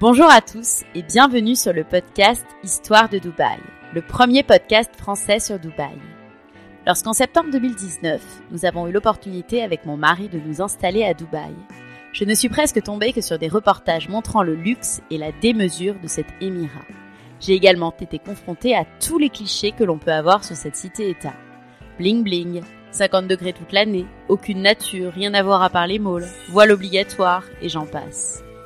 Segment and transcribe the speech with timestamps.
[0.00, 3.58] Bonjour à tous et bienvenue sur le podcast Histoire de Dubaï,
[3.92, 5.98] le premier podcast français sur Dubaï.
[6.86, 11.54] Lorsqu'en septembre 2019, nous avons eu l'opportunité avec mon mari de nous installer à Dubaï,
[12.14, 15.96] je ne suis presque tombée que sur des reportages montrant le luxe et la démesure
[16.02, 16.86] de cet émirat.
[17.38, 21.34] J'ai également été confrontée à tous les clichés que l'on peut avoir sur cette cité-État.
[21.98, 26.26] Bling bling, 50 degrés toute l'année, aucune nature, rien à voir à part les malls,
[26.48, 28.42] voile obligatoire et j'en passe.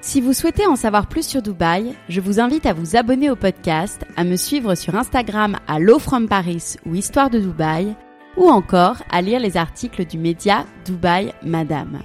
[0.00, 3.36] si vous souhaitez en savoir plus sur Dubaï, je vous invite à vous abonner au
[3.36, 7.94] podcast, à me suivre sur Instagram à Low From Paris ou Histoire de Dubaï,
[8.36, 12.00] ou encore à lire les articles du média Dubaï Madame.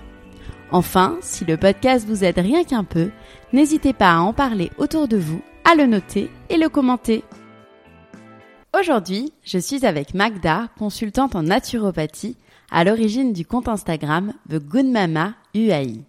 [0.72, 3.12] Enfin, si le podcast vous aide rien qu'un peu,
[3.54, 7.24] n'hésitez pas à en parler autour de vous, à le noter et le commenter.
[8.78, 12.38] Aujourd'hui, je suis avec Magda, consultante en naturopathie,
[12.72, 16.04] à l'origine du compte Instagram The Good Mama UAI.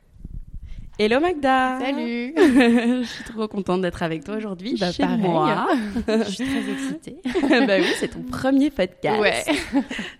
[0.96, 5.18] Hello Magda Salut Je suis trop contente d'être avec toi aujourd'hui bah, chez pareil.
[5.18, 5.66] moi.
[6.06, 7.16] Je suis très excitée.
[7.66, 9.20] bah oui, c'est ton premier podcast.
[9.20, 9.42] Ouais.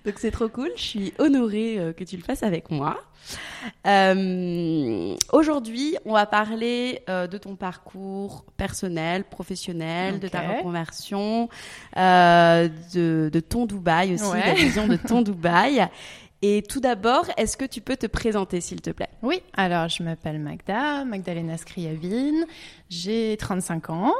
[0.04, 2.96] Donc c'est trop cool, je suis honorée euh, que tu le fasses avec moi.
[3.86, 11.48] Euh, aujourd'hui, on va parler euh, de ton parcours personnel, professionnel, de ta reconversion,
[11.96, 14.44] euh, de, de ton Dubaï aussi, Ouais.
[14.44, 15.86] la vision de ton Dubaï.
[16.46, 19.08] Et tout d'abord, est-ce que tu peux te présenter s'il te plaît?
[19.22, 22.44] Oui, alors je m'appelle Magda, Magdalena Skriavin,
[22.90, 24.12] j'ai 35 ans,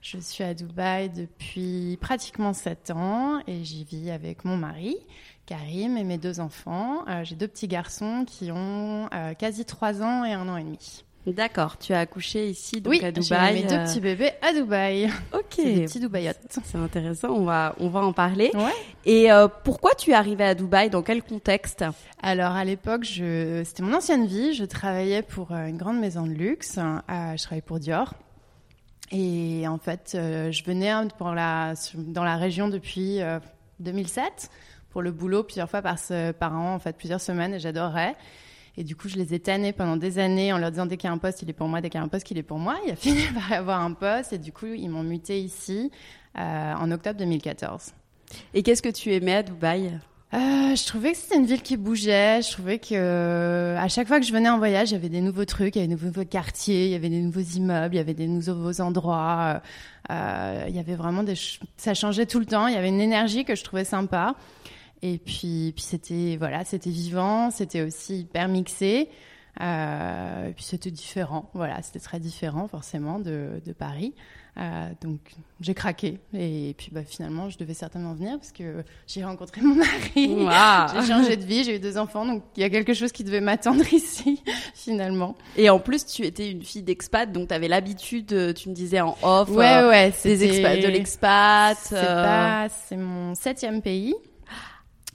[0.00, 4.96] je suis à Dubaï depuis pratiquement 7 ans et j'y vis avec mon mari,
[5.44, 7.04] Karim, et mes deux enfants.
[7.08, 10.62] Euh, j'ai deux petits garçons qui ont euh, quasi 3 ans et un an et
[10.62, 11.02] demi.
[11.24, 13.54] D'accord, tu as accouché ici donc oui, à j'ai Dubaï.
[13.62, 15.08] mes deux euh, petits bébés à Dubaï.
[15.32, 16.36] Ok, C'est des petits Dubaïotes.
[16.50, 18.50] c'est intéressant, on va, on va en parler.
[18.54, 18.72] Ouais.
[19.04, 20.90] Et euh, pourquoi tu es arrivée à Dubaï?
[20.90, 21.84] Dans quel contexte?
[22.20, 23.62] Alors à l'époque, je...
[23.64, 24.52] c'était mon ancienne vie.
[24.54, 26.76] Je travaillais pour euh, une grande maison de luxe.
[26.78, 28.14] Euh, je travaillais pour Dior.
[29.12, 31.74] Et en fait, euh, je venais pour la...
[31.94, 33.38] dans la région depuis euh,
[33.78, 34.50] 2007
[34.90, 38.16] pour le boulot plusieurs fois par, ce- par an, en fait plusieurs semaines, et j'adorais.
[38.78, 41.08] Et du coup, je les ai tannés pendant des années en leur disant dès qu'il
[41.08, 42.38] y a un poste, il est pour moi, dès qu'il y a un poste, il
[42.38, 42.76] est pour moi.
[42.86, 45.90] Il a fini par avoir un poste, et du coup, ils m'ont muté ici
[46.38, 47.92] euh, en octobre 2014.
[48.54, 49.98] Et qu'est-ce que tu aimais à Dubaï?
[50.34, 50.38] Euh,
[50.74, 52.40] je trouvais que c'était une ville qui bougeait.
[52.40, 55.10] Je trouvais que euh, à chaque fois que je venais en voyage, il y avait
[55.10, 57.94] des nouveaux trucs, il y avait des nouveaux quartiers, il y avait des nouveaux immeubles,
[57.94, 59.60] il y avait des nouveaux endroits.
[60.10, 62.66] euh, il y avait vraiment des, ch- ça changeait tout le temps.
[62.68, 64.34] Il y avait une énergie que je trouvais sympa.
[65.02, 69.08] Et puis, puis c'était voilà, c'était vivant, c'était aussi hyper mixé.
[69.60, 74.14] Euh, et puis c'était différent, voilà, c'était très différent forcément de, de Paris.
[74.58, 75.18] Euh, donc
[75.62, 79.74] j'ai craqué et puis bah, finalement je devais certainement venir parce que j'ai rencontré mon
[79.74, 80.36] mari.
[80.94, 83.24] J'ai changé de vie, j'ai eu deux enfants, donc il y a quelque chose qui
[83.24, 84.42] devait m'attendre ici,
[84.74, 85.36] finalement.
[85.56, 89.00] Et en plus, tu étais une fille d'expat, donc tu avais l'habitude, tu me disais
[89.00, 91.78] en off, Ouais, euh, ouais, des expat, de l'expat.
[91.80, 94.14] C'est euh, pas, c'est mon septième pays.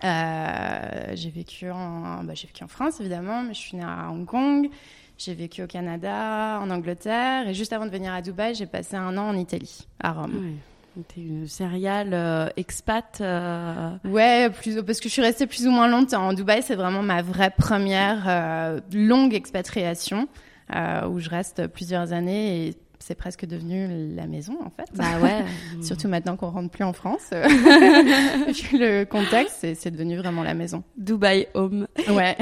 [0.04, 4.10] Euh, j'ai vécu en, bah, j'ai vécu en France évidemment, mais je suis née à
[4.12, 4.70] Hong Kong.
[5.18, 8.96] J'ai vécu au Canada, en Angleterre, et juste avant de venir à Dubaï, j'ai passé
[8.96, 10.54] un an en Italie, à Rome.
[10.96, 13.18] Donc, T'es une céréale euh, expat.
[13.22, 16.28] euh, Ouais, plus, parce que je suis restée plus ou moins longtemps.
[16.28, 20.28] En Dubaï, c'est vraiment ma vraie première euh, longue expatriation,
[20.76, 22.68] euh, où je reste plusieurs années.
[22.68, 24.90] Et c'est presque devenu la maison en fait.
[24.96, 25.44] Bah ouais.
[25.84, 27.22] Surtout maintenant qu'on rentre plus en France.
[27.32, 30.84] le contexte, c'est devenu vraiment la maison.
[30.98, 31.88] Dubai Home.
[32.10, 32.36] Ouais.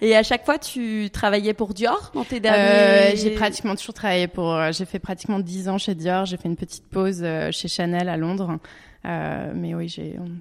[0.00, 3.16] Et à chaque fois, tu travaillais pour Dior dans tes Euh, derniers.
[3.16, 4.52] j'ai pratiquement toujours travaillé pour.
[4.54, 6.24] euh, J'ai fait pratiquement 10 ans chez Dior.
[6.26, 8.58] J'ai fait une petite pause euh, chez Chanel à Londres.
[9.04, 9.94] Euh, mais oui.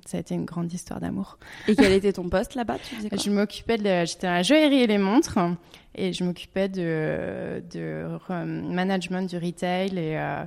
[0.05, 1.37] Ça a été une grande histoire d'amour.
[1.67, 4.05] Et quel était ton poste là-bas Je m'occupais de.
[4.05, 5.39] J'étais à la joaillerie et les montres.
[5.93, 7.61] Et je m'occupais de,
[8.29, 10.45] management du retail et, euh,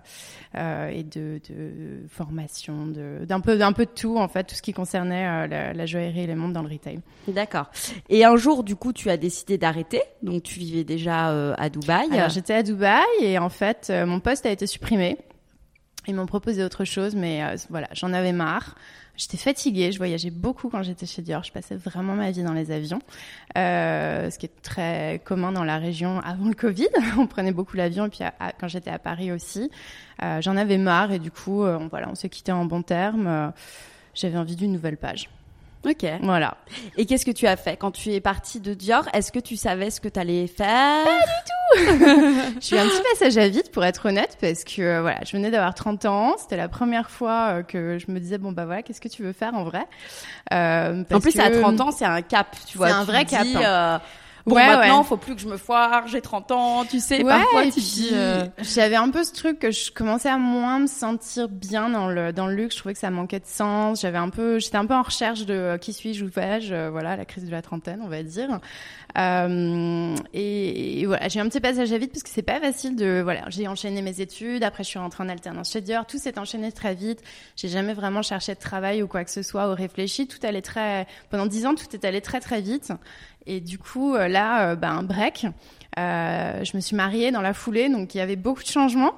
[0.54, 4.62] euh, et de, de formation, d'un peu, d'un peu de tout en fait, tout ce
[4.62, 7.00] qui concernait la, la joaillerie et les montres dans le retail.
[7.28, 7.66] D'accord.
[8.08, 10.00] Et un jour, du coup, tu as décidé d'arrêter.
[10.22, 12.08] Donc, tu vivais déjà euh, à Dubaï.
[12.12, 15.18] Alors j'étais à Dubaï et en fait mon poste a été supprimé.
[16.06, 18.74] Ils m'ont proposé autre chose, mais euh, voilà, j'en avais marre.
[19.16, 22.52] J'étais fatiguée, je voyageais beaucoup quand j'étais chez Dior, je passais vraiment ma vie dans
[22.52, 22.98] les avions,
[23.56, 26.88] euh, ce qui est très commun dans la région avant le Covid.
[27.18, 28.24] on prenait beaucoup l'avion et puis
[28.58, 29.70] quand j'étais à Paris aussi,
[30.22, 32.82] euh, j'en avais marre et du coup, euh, on, voilà, on s'est quitté en bon
[32.82, 33.26] terme.
[33.28, 33.48] Euh,
[34.14, 35.28] J'avais envie d'une nouvelle page.
[35.84, 36.06] Ok.
[36.22, 36.56] Voilà.
[36.96, 39.04] Et qu'est-ce que tu as fait quand tu es partie de Dior?
[39.12, 41.04] Est-ce que tu savais ce que tu allais faire
[41.76, 45.32] Je suis un petit passage à vide pour être honnête parce que euh, voilà, je
[45.36, 48.64] venais d'avoir 30 ans, c'était la première fois euh, que je me disais bon bah
[48.64, 49.84] voilà, qu'est-ce que tu veux faire en vrai?
[50.52, 52.88] Euh, En parce plus, que- à 30 ans, c'est un cap, tu vois.
[52.88, 54.00] C'est un Tu vrai cap, hein.
[54.46, 55.04] Bon, Ouais, maintenant, ouais.
[55.04, 57.22] faut plus que je me foire, j'ai 30 ans, tu sais.
[57.22, 60.28] Ouais, parfois, et tu puis dis, euh, j'avais un peu ce truc que je commençais
[60.28, 62.74] à moins me sentir bien dans le dans le luxe.
[62.74, 64.00] Je trouvais que ça manquait de sens.
[64.02, 66.74] J'avais un peu, j'étais un peu en recherche de euh, qui suis-je, où vais-je.
[66.74, 68.60] euh, Voilà, la crise de la trentaine, on va dire.
[69.16, 72.96] Euh, et, et voilà, j'ai un petit passage à vide parce que c'est pas facile
[72.96, 73.20] de.
[73.22, 74.64] Voilà, j'ai enchaîné mes études.
[74.64, 76.06] Après, je suis rentrée en alternance chez Dior.
[76.06, 77.20] Tout s'est enchaîné très vite.
[77.56, 80.26] J'ai jamais vraiment cherché de travail ou quoi que ce soit ou réfléchi.
[80.26, 81.06] Tout allait très.
[81.30, 82.92] Pendant dix ans, tout est allé très très vite.
[83.46, 85.46] Et du coup, euh, là, euh, ben, break.
[85.98, 89.14] Euh, je me suis mariée dans la foulée, donc il y avait beaucoup de changements.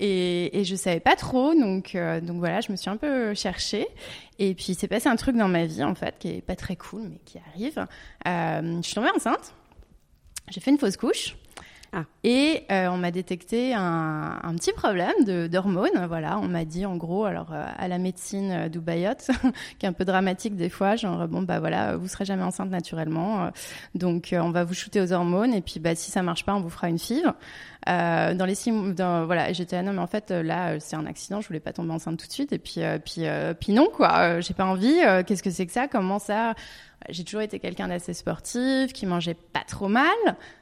[0.00, 3.88] Et, et je savais pas trop, donc donc voilà, je me suis un peu cherchée.
[4.38, 6.54] Et puis il s'est passé un truc dans ma vie en fait qui est pas
[6.54, 7.84] très cool, mais qui arrive.
[8.24, 9.54] Je suis tombée enceinte.
[10.50, 11.34] J'ai fait une fausse couche.
[11.92, 12.04] Ah.
[12.22, 16.06] Et euh, on m'a détecté un, un petit problème d'hormones.
[16.06, 18.68] Voilà, on m'a dit en gros, alors euh, à la médecine euh,
[19.78, 22.70] qui est un peu dramatique des fois, genre bon bah voilà, vous serez jamais enceinte
[22.70, 23.50] naturellement, euh,
[23.94, 26.54] donc euh, on va vous shooter aux hormones et puis bah si ça marche pas,
[26.54, 27.32] on vous fera une FIV.
[27.88, 30.76] Euh, dans les six, dans, voilà, j'étais ah non mais en fait euh, là euh,
[30.80, 33.26] c'est un accident, je voulais pas tomber enceinte tout de suite et puis euh, puis
[33.26, 35.00] euh, puis non quoi, euh, j'ai pas envie.
[35.06, 36.54] euh, Qu'est-ce que c'est que ça Comment ça
[37.08, 40.06] J'ai toujours été quelqu'un d'assez sportif, qui mangeait pas trop mal,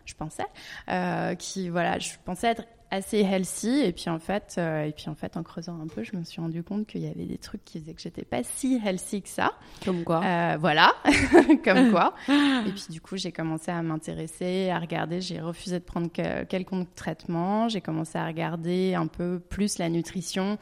[0.05, 0.47] je pensais,
[0.91, 5.09] euh, qui voilà, je pensais être assez healthy et puis en fait euh, et puis
[5.09, 7.37] en fait en creusant un peu je me suis rendu compte qu'il y avait des
[7.37, 9.55] trucs qui faisaient que j'étais pas si healthy que ça
[9.85, 10.93] Comme quoi euh, voilà,
[11.65, 12.15] comme quoi.
[12.29, 15.21] Et puis du coup, j'ai commencé à m'intéresser, à regarder.
[15.21, 17.69] J'ai refusé de prendre que- quelconque traitement.
[17.69, 20.53] J'ai commencé à regarder un peu plus la nutrition,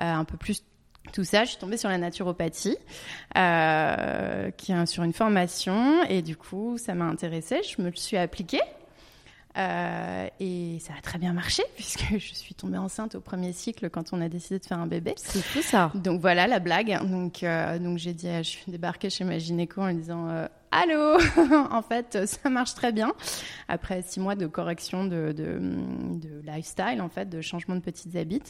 [0.00, 0.62] euh, un peu plus
[1.12, 1.44] tout ça.
[1.44, 2.76] Je suis tombée sur la naturopathie,
[3.36, 6.02] euh, qui est sur une formation.
[6.08, 7.60] Et du coup, ça m'a intéressée.
[7.62, 8.62] Je me le suis appliquée.
[9.58, 13.88] Euh, et ça a très bien marché puisque je suis tombée enceinte au premier cycle
[13.88, 15.14] quand on a décidé de faire un bébé.
[15.16, 15.90] C'est fou ça.
[15.94, 16.98] Donc voilà la blague.
[17.08, 20.28] Donc, euh, donc j'ai dit, je suis débarquée chez ma gynéco en lui disant
[20.70, 21.18] Allô
[21.70, 23.12] En fait, ça marche très bien.
[23.68, 28.16] Après six mois de correction de, de, de lifestyle, en fait, de changement de petites
[28.16, 28.42] habits.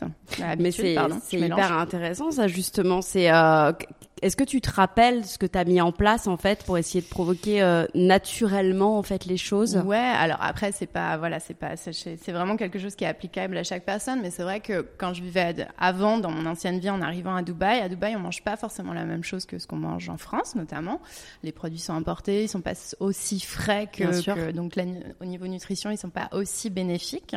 [0.58, 0.94] Mais c'est
[1.32, 3.02] hyper intéressant ça justement.
[3.02, 3.72] C'est euh,
[4.22, 6.78] est-ce que tu te rappelles ce que tu as mis en place en fait pour
[6.78, 9.76] essayer de provoquer euh, naturellement en fait les choses?
[9.84, 13.56] Ouais, alors après c'est pas voilà, c'est pas c'est vraiment quelque chose qui est applicable
[13.58, 16.90] à chaque personne, mais c'est vrai que quand je vivais avant dans mon ancienne vie
[16.90, 19.66] en arrivant à Dubaï, à Dubaï on mange pas forcément la même chose que ce
[19.66, 21.00] qu'on mange en France notamment.
[21.42, 24.34] Les produits sont importés, ils sont pas aussi frais que, Bien sûr.
[24.34, 24.84] que- donc la
[25.20, 27.36] au niveau nutrition ils sont pas aussi bénéfiques.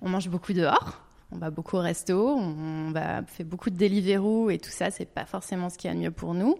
[0.00, 1.03] On mange beaucoup dehors.
[1.34, 5.04] On va beaucoup au resto, on va fait beaucoup de Deliveroo et tout ça, c'est
[5.04, 6.56] pas forcément ce qui est mieux pour nous.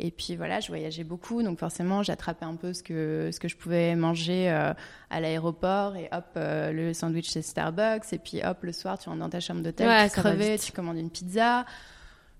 [0.00, 3.46] Et puis voilà, je voyageais beaucoup, donc forcément j'attrapais un peu ce que ce que
[3.46, 4.74] je pouvais manger euh,
[5.10, 9.08] à l'aéroport et hop euh, le sandwich chez Starbucks et puis hop le soir tu
[9.08, 10.62] rentres dans ta chambre d'hôtel, Ouais, tu vite.
[10.64, 11.64] tu commandes une pizza.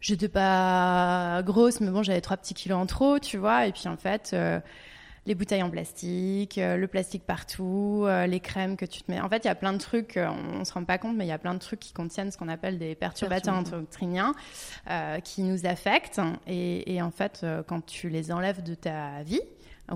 [0.00, 3.66] J'étais pas grosse, mais bon j'avais trois petits kilos en trop, tu vois.
[3.66, 4.30] Et puis en fait.
[4.34, 4.58] euh,
[5.26, 9.20] les bouteilles en plastique, euh, le plastique partout, euh, les crèmes que tu te mets.
[9.20, 11.16] En fait, il y a plein de trucs, euh, on, on se rend pas compte,
[11.16, 14.34] mais il y a plein de trucs qui contiennent ce qu'on appelle des perturbateurs endocriniens
[14.90, 16.20] euh, qui nous affectent.
[16.46, 19.42] Et, et en fait, quand tu les enlèves de ta vie,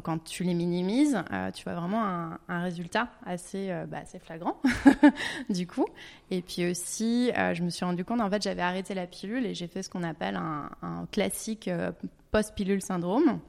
[0.03, 4.21] quand tu les minimises, euh, tu vois vraiment un, un résultat assez, euh, bah, assez
[4.21, 4.61] flagrant,
[5.51, 5.87] du coup.
[6.31, 9.45] Et puis aussi, euh, je me suis rendu compte, en fait, j'avais arrêté la pilule
[9.47, 11.69] et j'ai fait ce qu'on appelle un, un classique
[12.31, 13.41] post-pilule syndrome.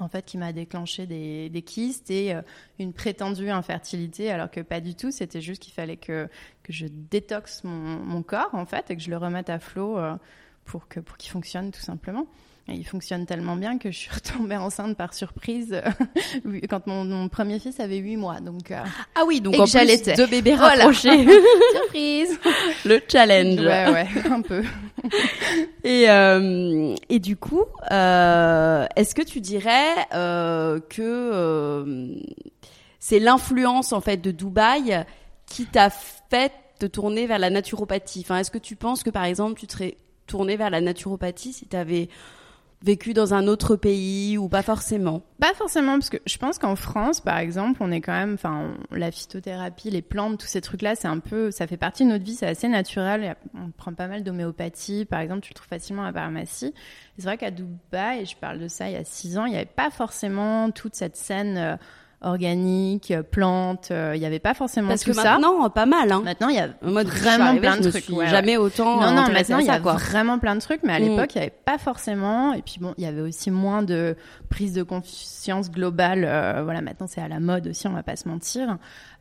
[0.00, 2.42] En fait, qui m'a déclenché des, kystes et euh,
[2.78, 5.10] une prétendue infertilité, alors que pas du tout.
[5.10, 6.28] C'était juste qu'il fallait que,
[6.62, 10.16] que je détoxe mon, corps, en fait, et que je le remette à flot euh,
[10.64, 12.26] pour qu'il pour qu'il fonctionne, tout simplement.
[12.70, 15.80] Et il fonctionne tellement bien que je suis retombée enceinte par surprise
[16.68, 18.40] quand mon, mon, premier fils avait 8 mois.
[18.40, 18.82] Donc, euh,
[19.14, 21.26] ah oui, donc en plus, deux bébés rapprochés.
[21.72, 22.38] surprise
[22.84, 23.60] Le challenge.
[23.60, 24.62] Ouais, ouais, un peu.
[25.84, 32.14] et, euh, et du coup, euh, est-ce que tu dirais euh, que euh,
[32.98, 35.04] c'est l'influence en fait de Dubaï
[35.46, 38.20] qui t'a fait te tourner vers la naturopathie?
[38.24, 39.96] Enfin, est-ce que tu penses que par exemple tu serais
[40.26, 42.08] tourné vers la naturopathie si tu avais
[42.82, 45.22] vécu dans un autre pays ou pas forcément?
[45.40, 48.74] Pas forcément, parce que je pense qu'en France, par exemple, on est quand même, enfin,
[48.90, 52.24] la phytothérapie, les plantes, tous ces trucs-là, c'est un peu, ça fait partie de notre
[52.24, 53.36] vie, c'est assez naturel.
[53.54, 56.72] On prend pas mal d'homéopathie, par exemple, tu le trouves facilement à la pharmacie.
[57.16, 59.50] C'est vrai qu'à Dubaï, et je parle de ça il y a six ans, il
[59.50, 61.56] n'y avait pas forcément toute cette scène.
[61.56, 61.76] Euh,
[62.20, 66.10] organique, plantes, euh, il n'y avait pas forcément Parce tout que maintenant, pas mal.
[66.10, 66.22] Hein.
[66.24, 68.08] Maintenant, il y a vraiment plein de trucs.
[68.10, 69.00] Ouais, jamais autant.
[69.00, 69.94] Non, non, maintenant, il y a quoi.
[69.94, 72.52] vraiment plein de trucs, mais à l'époque, il n'y avait pas forcément.
[72.54, 74.16] Et puis bon, il y avait aussi moins de
[74.48, 76.24] prise de conscience globale.
[76.26, 78.78] Euh, voilà, maintenant, c'est à la mode aussi, on va pas se mentir.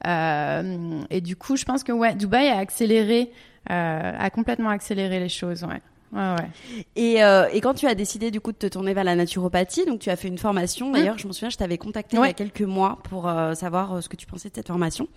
[0.08, 3.32] Euh, et du coup, je pense que ouais, Dubaï a accéléré,
[3.70, 5.64] euh, a complètement accéléré les choses.
[5.64, 5.82] Ouais.
[6.14, 6.86] Ouais, ouais.
[6.96, 9.86] Et, euh, et quand tu as décidé du coup de te tourner vers la naturopathie,
[9.86, 10.92] donc tu as fait une formation.
[10.92, 11.20] D'ailleurs, mmh.
[11.20, 12.28] je me souviens, je t'avais contacté ouais.
[12.28, 14.68] il y a quelques mois pour euh, savoir euh, ce que tu pensais de cette
[14.68, 15.08] formation.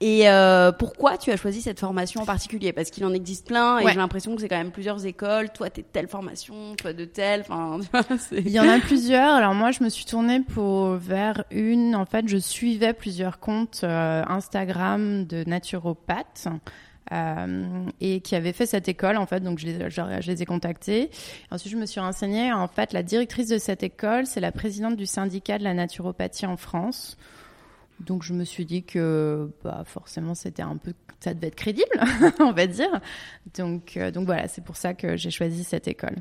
[0.00, 0.26] Et
[0.78, 2.72] pourquoi tu as choisi cette formation en particulier?
[2.72, 5.50] Parce qu'il en existe plein et j'ai l'impression que c'est quand même plusieurs écoles.
[5.50, 7.44] Toi, t'es de telle formation, toi de telle.
[7.48, 7.80] Enfin,
[8.32, 9.34] il y en a plusieurs.
[9.34, 11.96] Alors moi, je me suis tournée pour vers une.
[11.96, 16.48] En fait, je suivais plusieurs comptes Instagram de naturopathes.
[17.12, 19.40] Euh, et qui avait fait cette école en fait.
[19.40, 21.10] Donc je les, je, je les ai contactés.
[21.50, 22.52] Ensuite je me suis renseignée.
[22.52, 26.46] En fait la directrice de cette école c'est la présidente du syndicat de la naturopathie
[26.46, 27.16] en France.
[28.00, 32.00] Donc je me suis dit que bah, forcément c'était un peu ça devait être crédible
[32.40, 33.00] on va dire.
[33.56, 36.16] Donc euh, donc voilà c'est pour ça que j'ai choisi cette école.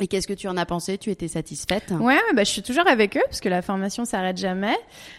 [0.00, 0.96] Et qu'est-ce que tu en as pensé?
[0.96, 1.92] Tu étais satisfaite?
[2.00, 4.76] Ouais, bah, je suis toujours avec eux parce que la formation s'arrête jamais.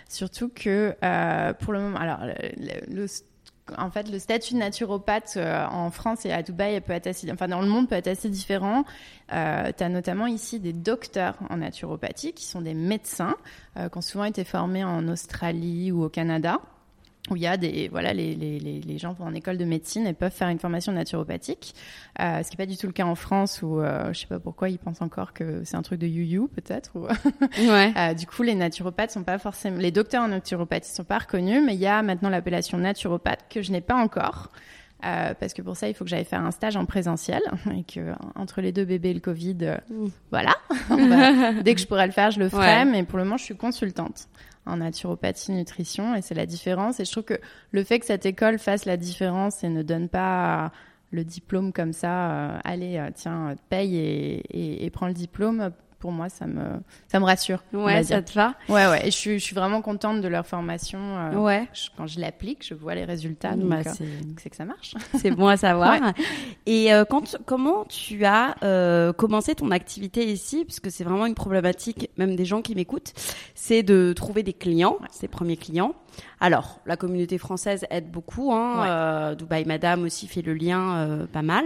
[0.09, 3.05] Surtout que euh, pour le moment, alors le, le,
[3.77, 7.31] en fait, le statut de naturopathe euh, en France et à Dubaï peut être assez,
[7.31, 8.83] enfin dans le monde peut être assez différent.
[9.31, 13.35] Euh, tu as notamment ici des docteurs en naturopathie qui sont des médecins
[13.77, 16.59] euh, qui ont souvent été formés en Australie ou au Canada
[17.29, 20.05] où il y a des voilà les, les, les gens vont en école de médecine
[20.07, 21.73] et peuvent faire une formation naturopathique
[22.19, 24.27] euh, ce qui n'est pas du tout le cas en France où euh, je sais
[24.27, 27.07] pas pourquoi ils pensent encore que c'est un truc de you peut-être ou...
[27.59, 27.93] ouais.
[27.97, 31.63] euh, du coup les naturopathes sont pas forcément les docteurs en naturopathie sont pas reconnus
[31.65, 34.49] mais il y a maintenant l'appellation naturopathe que je n'ai pas encore
[35.05, 37.41] euh, parce que pour ça, il faut que j'aille faire un stage en présentiel
[37.77, 39.77] et que entre les deux bébés et le Covid, euh,
[40.31, 40.55] voilà.
[40.89, 42.61] va, dès que je pourrai le faire, je le ferai.
[42.61, 42.85] Ouais.
[42.85, 44.27] Mais pour le moment, je suis consultante
[44.65, 46.99] en naturopathie nutrition et c'est la différence.
[46.99, 47.39] Et je trouve que
[47.71, 50.71] le fait que cette école fasse la différence et ne donne pas
[51.11, 53.97] le diplôme comme ça, euh, allez, tiens, paye
[54.49, 55.71] et prends le diplôme
[56.03, 57.63] pour moi, ça me, ça me rassure.
[57.71, 58.55] Ouais, ça te va?
[58.67, 59.07] Ouais, ouais.
[59.07, 60.99] Et je suis, je suis vraiment contente de leur formation.
[60.99, 61.65] Euh, ouais.
[61.71, 63.55] Je, quand je l'applique, je vois les résultats.
[63.55, 63.95] Bah, donc,
[64.37, 64.95] c'est que ça marche.
[65.17, 66.01] C'est bon à savoir.
[66.01, 66.11] Ouais.
[66.65, 71.35] Et euh, quand, comment tu as euh, commencé ton activité ici, puisque c'est vraiment une
[71.35, 73.13] problématique, même des gens qui m'écoutent,
[73.55, 75.07] c'est de trouver des clients, ouais.
[75.09, 75.95] ses premiers clients.
[76.41, 78.51] Alors, la communauté française aide beaucoup.
[78.51, 79.35] Hein, ouais.
[79.37, 81.63] Dubaï Madame aussi fait le lien euh, pas mal.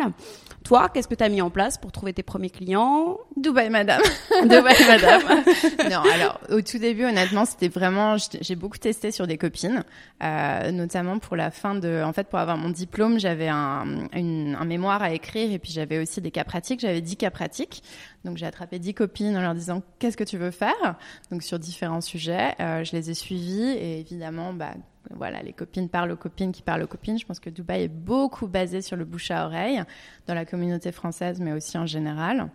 [0.67, 3.17] Toi, qu'est-ce que tu as mis en place pour trouver tes premiers clients?
[3.37, 4.01] Dubaï Madame.
[4.43, 5.21] Dubaï Madame.
[5.89, 8.17] non, alors au tout début, honnêtement, c'était vraiment.
[8.41, 9.85] J'ai beaucoup testé sur des copines,
[10.21, 12.03] euh, notamment pour la fin de.
[12.03, 15.99] En fait, pour avoir mon diplôme, j'avais un, un mémoire à écrire et puis j'avais
[15.99, 16.81] aussi des cas pratiques.
[16.81, 17.81] J'avais 10 cas pratiques.
[18.25, 20.97] Donc j'ai attrapé 10 copines en leur disant qu'est-ce que tu veux faire?
[21.31, 24.73] Donc sur différents sujets, euh, je les ai suivies et évidemment, bah
[25.11, 27.17] voilà, les copines parlent aux copines qui parlent aux copines.
[27.17, 29.81] Je pense que Dubaï est beaucoup basé sur le bouche à oreille
[30.25, 32.49] dans la communauté française, mais aussi en général.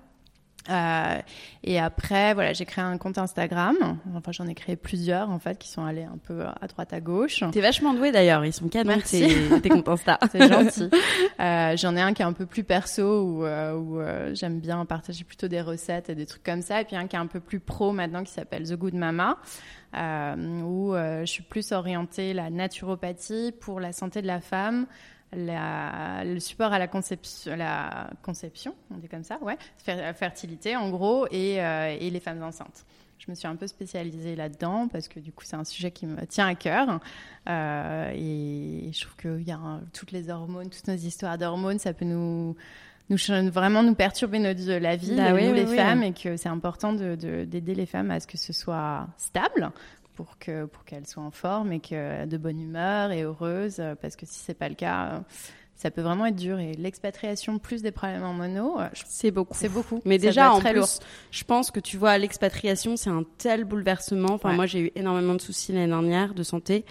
[0.70, 1.18] Euh,
[1.64, 3.76] et après, voilà, j'ai créé un compte Instagram.
[4.14, 7.00] Enfin, j'en ai créé plusieurs, en fait, qui sont allés un peu à droite, à
[7.00, 7.42] gauche.
[7.52, 8.44] T'es vachement douée d'ailleurs.
[8.44, 9.28] Ils sont canons, Merci.
[9.50, 10.18] tes, tes comptes Insta.
[10.30, 10.88] C'est gentil.
[11.40, 14.84] Euh, j'en ai un qui est un peu plus perso, où, euh, où j'aime bien
[14.84, 16.80] partager plutôt des recettes et des trucs comme ça.
[16.80, 19.38] Et puis un qui est un peu plus pro maintenant, qui s'appelle The Good Mama.
[19.94, 24.86] Euh, où je suis plus orientée la naturopathie pour la santé de la femme,
[25.34, 29.56] la, le support à la conception, la conception, on dit comme ça, ouais,
[30.14, 32.84] fertilité en gros, et, euh, et les femmes enceintes.
[33.18, 36.06] Je me suis un peu spécialisée là-dedans parce que du coup c'est un sujet qui
[36.06, 36.98] me tient à cœur
[37.48, 41.78] euh, et je trouve qu'il y a un, toutes les hormones, toutes nos histoires d'hormones,
[41.78, 42.56] ça peut nous
[43.10, 43.18] nous
[43.50, 45.76] vraiment nous perturber notre la vie, Bah nous oui, les oui, oui.
[45.76, 49.06] femmes, et que c'est important de de- d'aider les femmes à ce que ce soit
[49.18, 49.70] stable
[50.24, 53.94] pour que pour qu'elles soient en forme et que de bonne humeur et heureuses, euh,
[54.00, 55.18] parce que si c'est pas le cas, euh,
[55.74, 56.58] ça peut vraiment être dur.
[56.60, 59.54] Et l'expatriation plus des problèmes en mono, euh, C'est beaucoup.
[59.58, 60.00] c'est beaucoup.
[60.04, 60.88] Mais Ça déjà, en très plus, lourd.
[61.32, 64.34] je pense que tu vois, l'expatriation, c'est un tel bouleversement.
[64.34, 64.54] Enfin, Ouais.
[64.56, 66.84] moi, j'ai eu énormément de soucis l'année dernière de santé.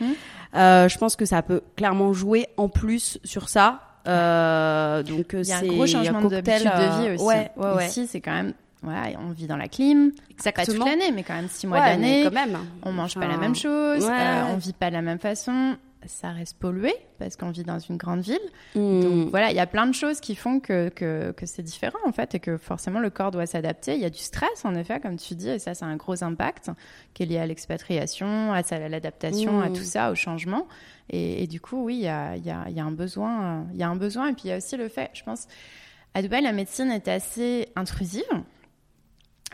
[0.55, 3.81] Euh, je pense que ça peut clairement jouer en plus sur ça.
[4.07, 7.23] Euh, donc, a un c'est gros changement d'habitude de vie euh, aussi.
[7.23, 7.87] Ouais, ouais, ouais.
[7.87, 10.85] Ici, c'est quand même, voilà, on vit dans la clim, pas toute Exactement.
[10.85, 12.23] l'année, mais quand même six mois Ouais, d'année.
[12.23, 12.57] quand même.
[12.83, 15.75] On mange pas la même chose, ouais, euh, on vit pas de la même façon.
[16.07, 18.39] Ça reste pollué parce qu'on vit dans une grande ville.
[18.73, 19.01] Hmm.
[19.01, 21.99] Donc voilà, il y a plein de choses qui font que, que, que c'est différent
[22.07, 23.93] en fait et que forcément le corps doit s'adapter.
[23.93, 26.23] Il y a du stress en effet, comme tu dis, et ça, c'est un gros
[26.23, 26.71] impact
[27.13, 29.73] qui est lié à l'expatriation, à l'adaptation, à Mm.
[29.73, 30.67] tout ça, au changement.
[31.11, 33.65] Et, et du coup, oui, il y a, y, a, il y a un besoin.
[33.73, 34.29] Il y a un besoin.
[34.29, 35.47] Et puis il y a aussi le fait, je pense,
[36.15, 38.23] à Dubaï, la médecine est assez intrusive.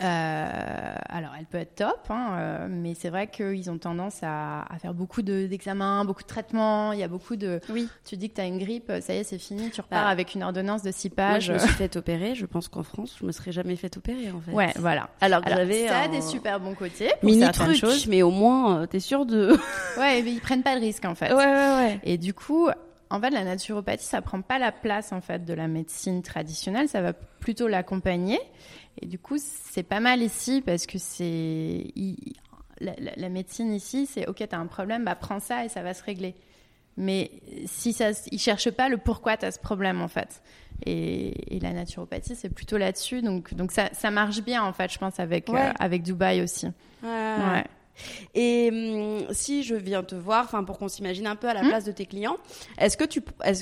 [0.01, 4.61] Euh, alors, elle peut être top, hein, euh, mais c'est vrai qu'ils ont tendance à,
[4.71, 6.91] à faire beaucoup de- d'examens, beaucoup de traitements.
[6.93, 7.59] Il y a beaucoup de.
[7.69, 7.87] Oui.
[8.05, 10.09] Tu dis que tu as une grippe, ça y est, c'est fini, tu repars Bah,
[10.09, 11.45] avec une ordonnance de six Moi, pages.
[11.45, 12.35] je me suis fait opérer.
[12.35, 14.51] Je pense qu'en France, je me serais jamais fait opérer, en fait.
[14.51, 15.09] Ouais, voilà.
[15.21, 18.07] Alors que j'avais ça a un des super bons côtés pour mini certaines choses.
[18.07, 19.51] mais au moins, euh, t'es sûr de.
[19.97, 21.33] Ouais, mais ils prennent pas de risque en fait.
[21.33, 21.99] ouais, ouais.
[22.03, 22.69] Et du coup,
[23.09, 26.89] en fait, la naturopathie, ça prend pas la place en fait de la médecine traditionnelle,
[26.89, 28.39] ça va plutôt l'accompagner.
[29.01, 31.85] Et du coup, c'est pas mal ici parce que c'est
[32.79, 35.81] la, la- la médecine ici, c'est ok, t'as un problème, bah prends ça et ça
[35.83, 36.35] va se régler.
[36.99, 37.29] Mais
[37.67, 40.41] si ça, ils cherchent pas le pourquoi t'as ce problème en fait.
[40.85, 43.21] Et, et la naturopathie, c'est plutôt là-dessus.
[43.21, 45.61] Donc, donc ça, ça marche bien en fait, je pense avec Ouais.
[45.61, 46.65] euh, avec Dubaï aussi.
[47.03, 47.09] Ouais.
[47.09, 47.63] Ouais.
[48.35, 51.61] Et hum, si je viens te voir, enfin pour qu'on s'imagine un peu à la
[51.61, 51.69] Hmm?
[51.69, 52.37] place de tes clients,
[52.77, 53.21] est-ce que tu,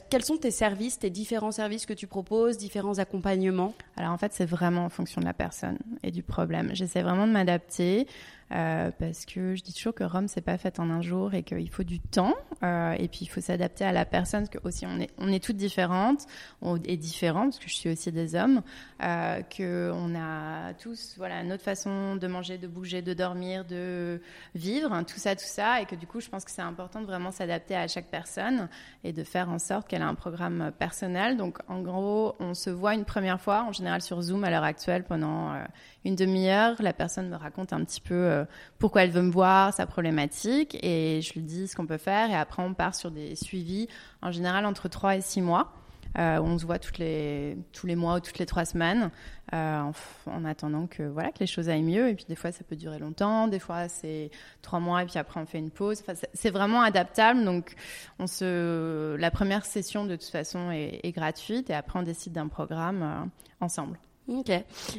[0.10, 3.74] quels sont tes services, tes différents services que tu proposes, différents accompagnements?
[3.98, 6.72] Alors en fait, c'est vraiment en fonction de la personne et du problème.
[6.74, 8.08] J'essaie vraiment de m'adapter
[8.52, 11.44] euh, parce que je dis toujours que Rome c'est pas fait en un jour et
[11.44, 14.68] qu'il faut du temps euh, et puis il faut s'adapter à la personne parce que
[14.68, 16.28] aussi on est on est toutes différentes,
[16.62, 18.62] on est différents parce que je suis aussi des hommes,
[19.04, 24.22] euh, que on a tous voilà notre façon de manger, de bouger, de dormir, de
[24.54, 27.02] vivre, hein, tout ça, tout ça et que du coup je pense que c'est important
[27.02, 28.70] de vraiment s'adapter à chaque personne
[29.04, 31.38] et de faire en sorte qu'elle a un programme personnel.
[31.38, 34.64] Donc, en gros, on se voit une première fois, en général sur Zoom à l'heure
[34.64, 35.64] actuelle, pendant euh,
[36.06, 36.76] une demi-heure.
[36.80, 38.46] La personne me raconte un petit peu euh,
[38.80, 42.30] pourquoi elle veut me voir, sa problématique, et je lui dis ce qu'on peut faire.
[42.30, 43.88] Et après, on part sur des suivis,
[44.22, 45.74] en général entre 3 et 6 mois.
[46.18, 49.12] Euh, on se voit toutes les, tous les mois ou toutes les trois semaines
[49.54, 49.92] euh,
[50.28, 52.78] en, attendant que voilà que les choses aillent mieux et puis des fois ça peut
[52.78, 56.50] durer longtemps des fois c'est trois mois et puis après on fait une pause c'est-
[56.52, 57.76] vraiment adaptable donc
[58.18, 62.32] on se la première session de toute façon est, est gratuite et après on décide
[62.32, 63.26] d'un programme euh,
[63.60, 64.52] ensemble Ok.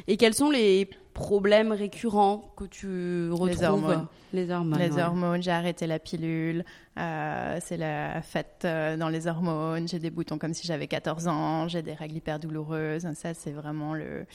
[0.07, 4.07] Et quels sont les problèmes récurrents que tu retrouves hormones.
[4.33, 4.79] Les hormones.
[4.79, 5.01] les ouais.
[5.01, 6.63] hormones j'ai arrêté la pilule
[6.99, 11.27] euh, c'est la fête euh, dans les hormones j'ai des boutons comme si j'avais 14
[11.27, 14.27] ans j'ai des règles hyper douloureuses ça c'est vraiment le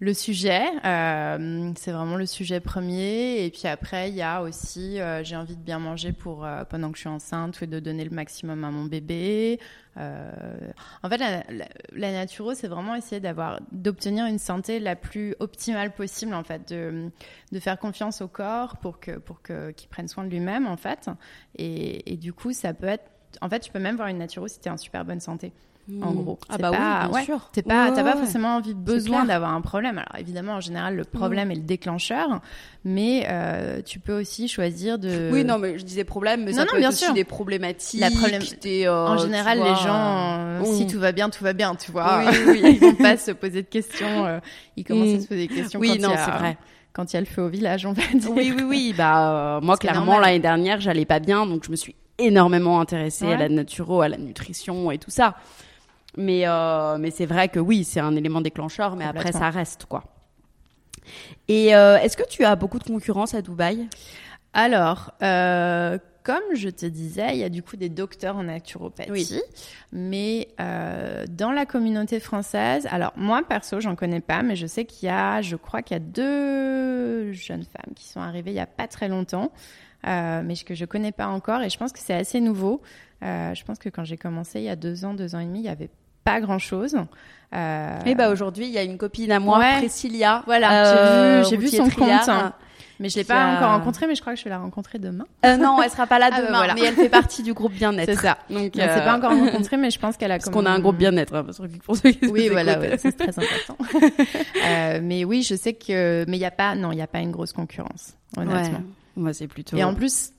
[0.00, 3.44] le sujet, euh, c'est vraiment le sujet premier.
[3.44, 6.64] Et puis après, il y a aussi, euh, j'ai envie de bien manger pour euh,
[6.64, 9.60] pendant que je suis enceinte et de donner le maximum à mon bébé.
[9.96, 16.34] En fait, la, naturo, c'est vraiment essayer d'avoir, d'obtenir une santé la plus optimale possible,
[16.34, 17.10] en fait, de,
[17.52, 20.76] de faire confiance au corps pour que, pour que, qu'il prenne soin de lui-même, en
[20.76, 21.08] fait.
[21.56, 23.08] Et, et du coup, ça peut être,
[23.40, 25.52] en fait, tu peux même voir une naturo si tu es en super bonne santé.
[26.00, 26.22] En Hmm.
[26.22, 27.50] gros, Ah bah pas- oui, bien ouais, sûr.
[27.52, 29.98] T'es pas, Ouais, t'as pas forcément envie, besoin d'avoir un problème.
[29.98, 32.40] Alors évidemment, en général, le problème est le déclencheur,
[32.84, 35.28] mais euh, tu peux aussi choisir de.
[35.30, 37.12] Oui, non, mais je disais problème, mais Non, ça non, peut bien être aussi sûr.
[37.12, 38.00] des problématiques.
[38.00, 38.08] La
[38.62, 40.74] des, euh, En général, vois, les gens, euh, oui.
[40.74, 42.20] si tout va bien, tout va bien, tu vois.
[42.20, 42.60] Oui, oui.
[42.76, 44.40] Ils vont pas se poser de questions.
[44.78, 45.16] ils commencent Mm.
[45.16, 46.56] à se poser des questions Oui, quand, non, il y a, c'est vrai.
[46.94, 48.30] quand il y a le feu au village, on va dire.
[48.30, 48.94] Oui, oui, oui.
[48.96, 53.30] Bah, euh, moi, clairement, l'année dernière, j'allais pas bien, donc je me suis énormément intéressée
[53.32, 55.34] à la naturo, à la nutrition et tout ça.
[56.16, 59.86] Mais, euh, mais c'est vrai que oui, c'est un élément déclencheur, mais après, ça reste,
[59.86, 60.04] quoi.
[61.48, 63.88] Et euh, est-ce que tu as beaucoup de concurrence à Dubaï?
[64.52, 69.10] Alors, euh, comme je te disais, il y a du coup des docteurs en naturopathie,
[69.10, 69.28] Oui.
[69.92, 74.84] mais euh, dans la communauté française, alors moi perso, j'en connais pas, mais je sais
[74.86, 78.56] qu'il y a, je crois qu'il y a deux jeunes femmes qui sont arrivées il
[78.56, 79.52] y a pas très longtemps,
[80.06, 82.80] euh, mais que je connais pas encore, et je pense que c'est assez nouveau.
[83.22, 85.44] Euh, je pense que quand j'ai commencé il y a deux ans, deux ans et
[85.46, 85.90] demi, il y avait
[86.24, 86.96] pas grand chose.
[87.54, 89.76] Euh, Et bah aujourd'hui, il y a une copine à moi, Ouais.
[89.78, 90.42] Priscilla.
[90.46, 92.30] Voilà, j'ai vu- j'ai vu son compte.
[93.00, 95.00] Mais je l'ai pas a- encore rencontrée, mais je crois que je vais la rencontrer
[95.00, 95.24] demain.
[95.44, 96.74] Euh, non, elle sera pas là Ah, demain, bah, voilà.
[96.74, 98.08] mais elle fait partie du groupe bien-être.
[98.08, 98.38] C'est ça.
[98.48, 100.96] Donc, euh, pas encore rencontrée, mais je pense qu'elle a Parce qu'on a un groupe
[100.96, 101.44] bien-être, hein,
[101.84, 103.76] pour ceux qui Oui, voilà, ouais, c'est très important.
[104.66, 107.06] Euh, mais oui, je sais que, mais il y a pas, non, il y a
[107.08, 108.60] pas une grosse concurrence, honnêtement.
[108.78, 108.84] Ouais.
[109.16, 109.76] Moi, c'est plutôt.
[109.76, 110.30] Et en plus,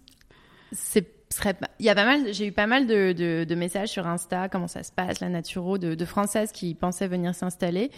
[0.71, 3.89] c'est serait il y a pas mal, j'ai eu pas mal de, de, de messages
[3.89, 7.91] sur Insta, comment ça se passe, la naturo, de, de Françaises qui pensaient venir s'installer.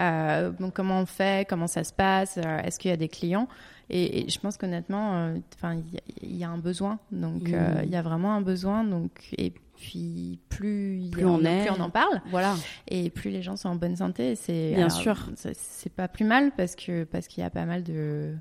[0.00, 3.08] Euh, donc comment on fait, comment ça se passe, euh, est-ce qu'il y a des
[3.08, 3.48] clients?
[3.90, 6.98] Et, et je pense qu'honnêtement, euh, enfin, il y, a- il y a un besoin.
[7.10, 8.84] Donc euh, il y a vraiment un besoin.
[8.84, 11.62] Donc et puis plus, a- Plus on est.
[11.66, 12.54] plus on en parle voilà.
[12.88, 14.34] et plus les gens sont en bonne santé.
[14.34, 15.30] C'est Bien alors, sûr.
[15.36, 18.34] c'est- pas plus mal parce que parce qu'il y a pas mal de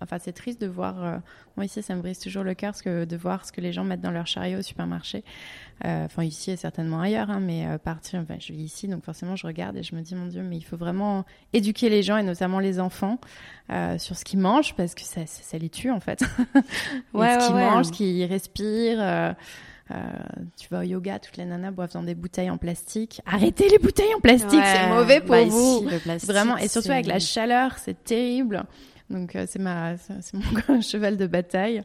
[0.00, 1.02] Enfin, c'est triste de voir.
[1.04, 1.16] euh,
[1.56, 3.84] moi ici, ça me brise toujours le cœur, que de voir ce que les gens
[3.84, 5.24] mettent dans leur chariot au supermarché.
[5.84, 8.20] Euh, Enfin, ici et certainement ailleurs, hein, mais euh, partir.
[8.20, 10.56] Enfin, je vis ici, donc forcément, je regarde et je me dis, mon Dieu, mais
[10.56, 13.18] il faut vraiment éduquer les gens et notamment les enfants
[13.98, 16.22] sur ce qu'ils mangent, parce que ça, ça, ça les tue en fait.
[16.54, 17.70] Et Ouais, ce qu'ils ouais, ouais.
[17.70, 19.00] mangent, ce qu'ils respirent.
[19.02, 19.32] euh,
[20.58, 23.20] tu vas au yoga, toutes les nanas boivent dans des bouteilles en plastique.
[23.26, 25.82] Arrêtez les bouteilles en plastique, c'est mauvais pour Bah, vous.
[25.84, 28.64] ici, le plastique, Vraiment, et surtout avec la chaleur, c'est terrible.
[29.10, 31.82] Donc euh, c'est mon cheval de bataille.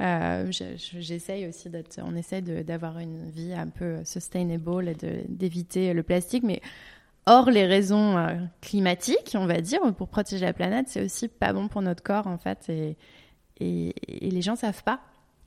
[0.00, 4.96] Euh, je- je- J'essaye aussi d'être, on essaye d'avoir une vie un peu sustainable et
[5.28, 6.62] d'éviter le plastique, mais
[7.26, 11.52] hors les raisons euh, climatiques, on va dire, pour protéger la planète, c'est aussi pas
[11.52, 12.96] bon pour notre corps en fait, et,
[13.60, 13.94] et,
[14.26, 15.00] et les gens savent pas.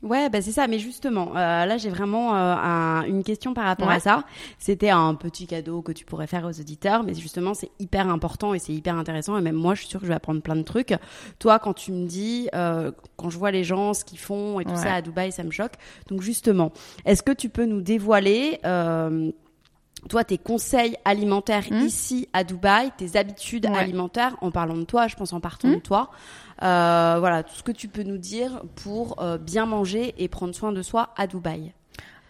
[0.04, 0.68] Ouais, bah c'est ça.
[0.68, 3.96] Mais justement, euh, là, j'ai vraiment euh, un- une question par rapport Ouais.
[3.96, 4.24] à ça.
[4.60, 8.54] C'était un petit cadeau que tu pourrais faire aux auditeurs, mais justement, c'est hyper important
[8.54, 9.38] et c'est hyper intéressant.
[9.38, 10.94] Et même moi, je suis sûre que je vais apprendre plein de trucs.
[11.40, 14.66] Toi, quand tu me dis, euh, quand je vois les gens, ce qu'ils font et
[14.66, 14.78] tout Ouais.
[14.78, 15.74] ça à Dubaï, ça me choque.
[16.10, 16.72] Donc justement,
[17.06, 19.32] est-ce que tu peux nous dévoiler euh,
[20.10, 21.80] toi, tes conseils alimentaires Hmm.
[21.80, 23.78] ici à Dubaï, tes habitudes Ouais.
[23.78, 25.76] alimentaires, en parlant de toi, je pense en partant Hmm.
[25.76, 26.12] de toi,
[26.62, 30.54] euh, voilà, tout ce que tu peux nous dire pour euh, bien manger et prendre
[30.54, 31.74] soin de soi à Dubaï.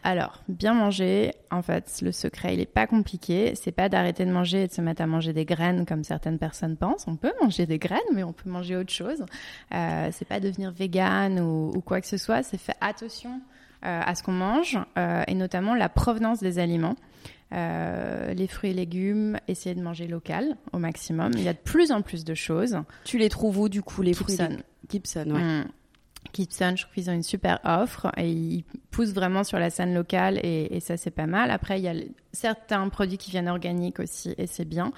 [0.05, 3.53] Alors, bien manger, en fait, le secret, il est pas compliqué.
[3.55, 6.39] C'est pas d'arrêter de manger et de se mettre à manger des graines comme certaines
[6.39, 7.05] personnes pensent.
[7.07, 9.23] On peut manger des graines, mais on peut manger autre chose.
[9.73, 12.43] Euh, c'est pas devenir vegan ou, quoi que ce soit.
[12.43, 13.39] C'est faire attention
[13.85, 14.77] euh, à ce qu'on mange
[15.27, 16.95] et notamment la provenance des aliments.
[17.53, 21.31] Euh, les fruits et légumes, essayer de manger local au maximum.
[21.35, 22.77] Il y a de plus en plus de choses.
[23.03, 24.57] Tu les trouves où du coup les fruits Gibson.
[24.89, 25.41] Gibson, ouais.
[25.41, 25.67] Mm.
[26.33, 29.93] Gibson, je trouve qu'ils ont une super offre et ils poussent vraiment sur la scène
[29.93, 31.51] locale et, et ça c'est pas mal.
[31.51, 31.93] Après, il y a
[32.31, 34.91] certains produits qui viennent organiques aussi et c'est bien.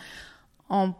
[0.69, 0.93] En,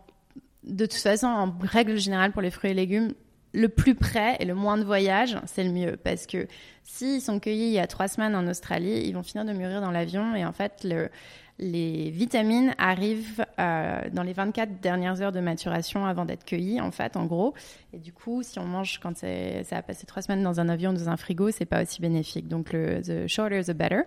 [0.64, 3.14] de toute façon, en règle générale pour les fruits et légumes,
[3.56, 6.48] le plus près et le moins de voyage, c'est le mieux parce que
[6.84, 9.82] s'ils sont cueillis il y a trois semaines en Australie, ils vont finir de mûrir
[9.82, 11.10] dans l'avion et en fait le
[11.58, 16.92] les vitamines arrivent euh, dans les 24 dernières heures de maturation avant d'être cueillies, en
[16.92, 17.54] fait, en gros.
[17.94, 19.28] Et du coup, si on mange quand ça
[19.72, 22.50] a passé trois semaines dans un avion, dans un frigo, c'est pas aussi bénéfique.
[22.50, 24.02] Donc, le the shorter, the better.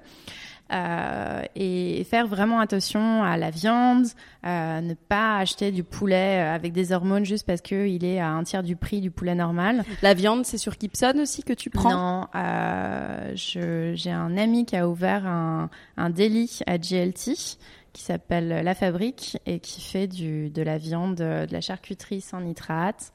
[0.71, 4.05] Euh, et faire vraiment attention à la viande,
[4.45, 8.29] euh, ne pas acheter du poulet euh, avec des hormones juste parce qu'il est à
[8.29, 9.83] un tiers du prix du poulet normal.
[10.03, 11.91] La viande, c'est sur Gibson aussi que tu prends?
[11.91, 17.57] Non, euh, j'ai un ami qui a ouvert un, un deli à GLT
[17.95, 22.21] qui s'appelle La Fabrique et qui fait du, de la viande, euh, de la charcuterie
[22.21, 23.13] sans nitrate,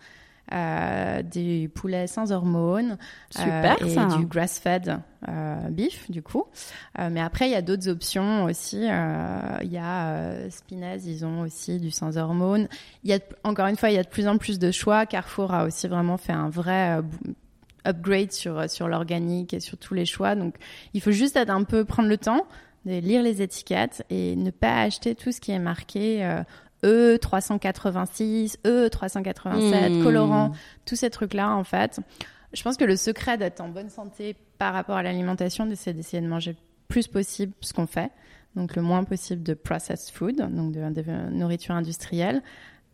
[0.51, 2.97] euh, du poulet sans hormones
[3.29, 4.05] Super, euh, et ça.
[4.17, 6.43] du grass-fed euh, beef du coup.
[6.99, 8.85] Euh, mais après, il y a d'autres options aussi.
[8.89, 12.67] Euh, Il y a euh, Spinaz, ils ont aussi du sans hormones.
[13.03, 15.05] Il y a encore une fois, il y a de plus en plus de choix.
[15.05, 17.01] Carrefour a aussi vraiment fait un vrai euh,
[17.87, 20.35] upgrade sur sur l'organique et sur tous les choix.
[20.35, 20.55] Donc,
[20.93, 22.45] il faut juste être un peu prendre le temps
[22.85, 26.43] de lire les étiquettes et ne pas acheter tout ce qui est marqué euh,
[26.83, 30.03] E 386, E 387, Hmm.
[30.03, 30.51] colorant,
[30.85, 31.99] tous ces trucs-là en fait.
[32.53, 36.21] Je pense que le secret d'être en bonne santé par rapport à l'alimentation, c'est d'essayer
[36.21, 38.11] de manger le plus possible ce qu'on fait,
[38.55, 42.43] donc le moins possible de processed food, donc de, de nourriture industrielle,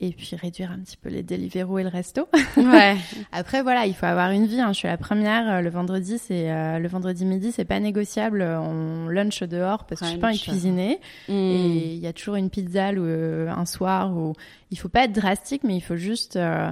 [0.01, 2.27] et puis réduire un petit peu les Deliveroo et le resto.
[2.57, 2.95] Ouais.
[3.31, 4.61] Après voilà, il faut avoir une vie.
[4.61, 4.69] hein.
[4.73, 5.49] Je suis la première.
[5.57, 8.41] euh, Le vendredi, c'est euh, le vendredi midi, c'est pas négociable.
[8.41, 10.51] On lunch dehors parce que je suis pas envie de Brunch.
[10.53, 10.99] cuisiner.
[11.27, 11.31] Mm.
[11.33, 14.33] Et il y a toujours une pizza ou euh, un soir où
[14.71, 16.71] il faut pas être drastique, mais il faut juste euh,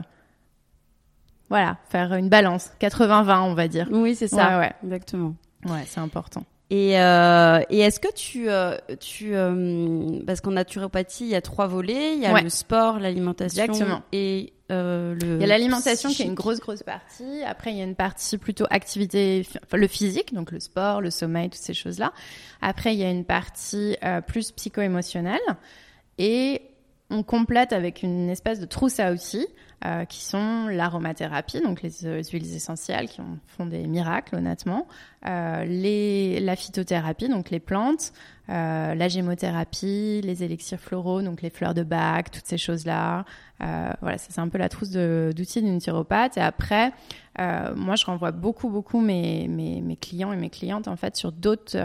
[1.50, 3.88] voilà faire une balance 80-20 on va dire.
[3.92, 4.58] Oui, c'est ça.
[4.60, 4.74] Ouais, ouais.
[4.84, 5.36] Exactement.
[5.66, 6.44] Ouais, c'est important.
[6.70, 11.42] Et, euh, et est-ce que tu, euh, tu euh, parce qu'en naturopathie, il y a
[11.42, 12.42] trois volets, il y a Ouais.
[12.42, 14.02] le sport, l'alimentation Exactement.
[14.12, 15.36] et euh, le.
[15.36, 17.42] Il y a l'alimentation qui est une grosse grosse partie.
[17.46, 21.10] Après, il y a une partie plutôt activité, enfin, le physique, donc le sport, le
[21.10, 22.12] sommeil, toutes ces choses-là.
[22.62, 25.40] Après, il y a une partie euh, plus psycho-émotionnelle.
[26.18, 26.62] Et
[27.10, 29.48] on complète avec une espèce de trousse à outils
[29.86, 34.88] euh, qui sont l'aromathérapie, donc les, euh, huiles essentielles qui font des miracles honnêtement,
[35.28, 38.12] euh, les, la phytothérapie, donc les plantes,
[38.48, 43.26] la gémothérapie, les élixirs floraux, donc les fleurs de bac, toutes ces choses-là.
[43.60, 46.38] Voilà, c'est un peu la trousse d'outils d'une thyropathe.
[46.38, 46.92] Et après,
[47.38, 51.34] moi je renvoie beaucoup, beaucoup mes, mes, mes, clients et mes clientes en fait sur
[51.34, 51.78] d'autres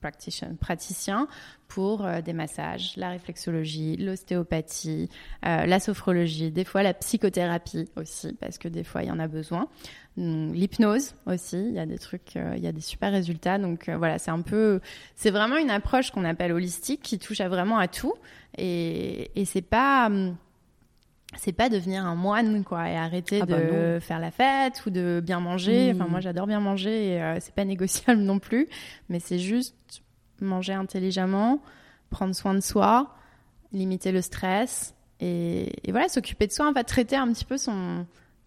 [0.00, 1.28] praticiens
[1.68, 5.08] pour euh, des massages, la réflexologie, l'ostéopathie,
[5.46, 9.18] euh, la sophrologie, des fois la psychothérapie aussi, parce que des fois il y en
[9.18, 9.68] a besoin.
[10.16, 13.58] L'hypnose aussi, il y a des trucs, euh, il y a des super résultats.
[13.58, 14.80] Donc voilà, c'est un peu,
[15.14, 18.14] c'est vraiment une approche qu'on appelle holistique qui touche à vraiment à tout.
[18.58, 20.36] Et, et c'est pas hum,
[21.36, 23.60] c'est pas devenir un moine quoi et arrêter Ah de bah
[23.94, 24.00] non.
[24.00, 25.92] faire la fête ou de bien manger.
[25.92, 25.96] Mmh.
[25.96, 28.68] Enfin moi j'adore bien manger et euh, c'est pas négociable non plus,
[29.08, 29.76] mais c'est juste
[30.40, 31.60] manger intelligemment,
[32.10, 33.14] prendre soin de soi,
[33.72, 37.56] limiter le stress et, et voilà s'occuper de soi en fait traiter un petit peu
[37.58, 38.06] son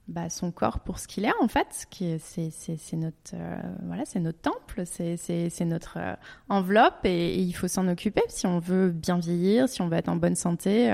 [0.09, 3.55] bah, son corps pour ce qu'il est en fait, qui est- c'est c'est notre euh,
[3.85, 6.13] voilà c'est notre temple, c'est c'est c'est notre euh,
[6.49, 9.95] enveloppe et, et il faut s'en occuper si on veut bien vieillir, si on veut
[9.95, 10.91] être en bonne santé.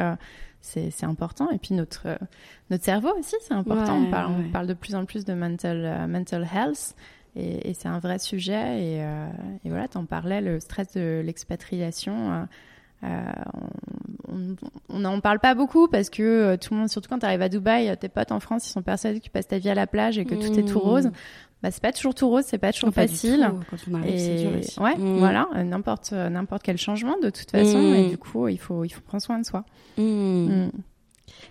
[0.62, 2.15] C'est important et puis notre euh,
[2.69, 4.43] notre cerveau aussi c'est important Ouais, on, parle, ouais.
[4.48, 6.95] on parle de plus en plus de mental euh, mental health
[7.36, 9.28] et, et c'est un vrai sujet et, euh,
[9.63, 12.45] et voilà t'en parlais le stress de l'expatriation
[13.04, 13.08] euh,
[14.28, 14.56] on-
[14.89, 17.48] on n'en parle pas beaucoup parce que tout le monde, surtout quand tu arrives à
[17.50, 19.88] Dubaï, tes potes en France, ils sont persuadés que tu passes ta vie à la
[19.88, 20.82] plage et que tout est tout Mmh.
[20.82, 21.12] rose.
[21.62, 23.45] Bah, c'est pas toujours tout rose, c'est pas toujours Pas du facile.
[23.52, 23.65] tout.
[23.69, 24.80] Quand on arrive, c'est Et dur aussi.
[24.80, 25.17] ouais, Mm.
[25.19, 27.80] voilà, euh, n'importe euh, n'importe quel changement de toute façon.
[27.82, 27.93] Mm.
[27.95, 29.65] Et du coup, il faut il faut prendre soin de soi.
[29.98, 30.04] Mm.
[30.65, 30.72] Mm.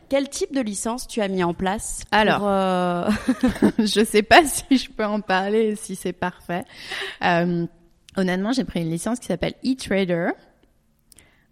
[0.09, 2.49] Quel type de licence tu as mis en place pour, Alors.
[2.49, 3.11] euh,
[3.79, 6.65] je sais pas si je peux en parler, si c'est parfait.
[7.23, 7.67] Euh,
[8.17, 10.31] honnêtement, j'ai pris une licence qui s'appelle e-trader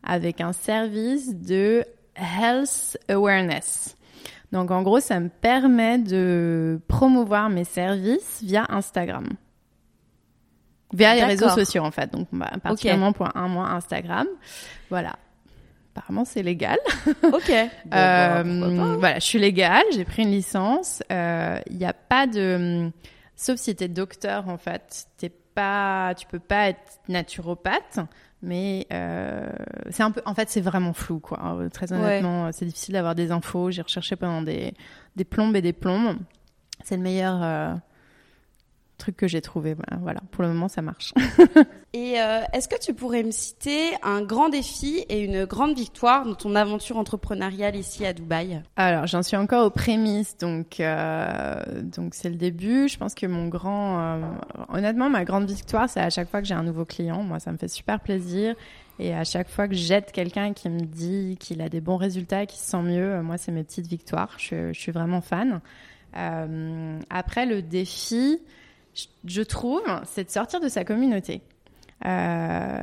[0.02, 1.84] avec un service de
[2.16, 3.95] health awareness.
[4.52, 9.26] Donc en gros, ça me permet de promouvoir mes services via Instagram.
[10.92, 12.12] Via les réseaux sociaux en fait.
[12.12, 14.26] Donc bah, particulièrement pour un mois Instagram.
[14.88, 15.16] Voilà.
[15.94, 16.78] Apparemment, c'est légal.
[17.24, 17.50] Ok.
[17.86, 18.96] Bon, Euh, bon, pourquoi pas.
[18.98, 21.02] voilà, je suis légale, j'ai pris une licence.
[21.10, 22.90] Euh, Il n'y a pas de,
[23.34, 27.98] sauf si t'es docteur en fait, t'es pas, tu peux pas être naturopathe,
[28.42, 29.48] mais euh,
[29.90, 31.56] c'est un peu, en fait, c'est vraiment flou quoi.
[31.58, 33.70] Euh, Très honnêtement, c'est difficile d'avoir des infos.
[33.70, 34.74] J'ai recherché pendant des,
[35.16, 36.16] des plombes et des plombes.
[36.84, 37.74] C'est le meilleur euh,
[38.96, 39.74] truc que j'ai trouvé.
[39.74, 41.12] Voilà, Voilà, pour le moment, ça marche.
[41.92, 46.26] Et euh, est-ce que tu pourrais me citer un grand défi et une grande victoire
[46.26, 48.62] dans ton aventure entrepreneuriale ici à Dubaï?
[48.76, 52.88] Alors, j'en suis encore aux prémices, donc euh, donc c'est le début.
[52.88, 54.20] Je pense que mon grand, euh,
[54.68, 57.22] honnêtement, ma grande victoire, c'est à chaque fois que j'ai un nouveau client.
[57.22, 58.54] Moi, ça me fait super plaisir.
[58.98, 62.44] Et à chaque fois que j'aide quelqu'un qui me dit qu'il a des bons résultats,
[62.44, 64.34] qu'il se sent mieux, moi, c'est mes petites victoires.
[64.38, 65.60] Je, je suis vraiment fan.
[67.10, 68.40] Après, le défi,
[69.24, 71.42] je, trouve, c'est de sortir de sa communauté.
[72.04, 72.08] Euh,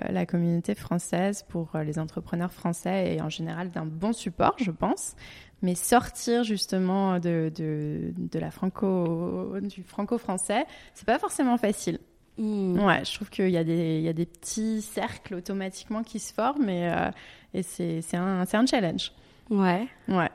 [0.10, 4.72] la communauté française pour euh, les entrepreneurs français est en général d'un bon support, je
[4.72, 5.16] pense.
[5.62, 12.00] Mais sortir justement de, de, de la franco, du franco-français, c'est pas forcément facile.
[12.38, 12.80] Hmm.
[12.80, 16.20] Ouais, je trouve qu'il y, a des- il y a des petits cercles automatiquement qui
[16.20, 17.12] se forment et, euh,
[17.54, 19.12] et c'est c'est un, c'est un challenge.
[19.52, 19.88] Ouais.
[20.08, 20.32] Ouais.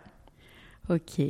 [0.88, 1.20] Ok.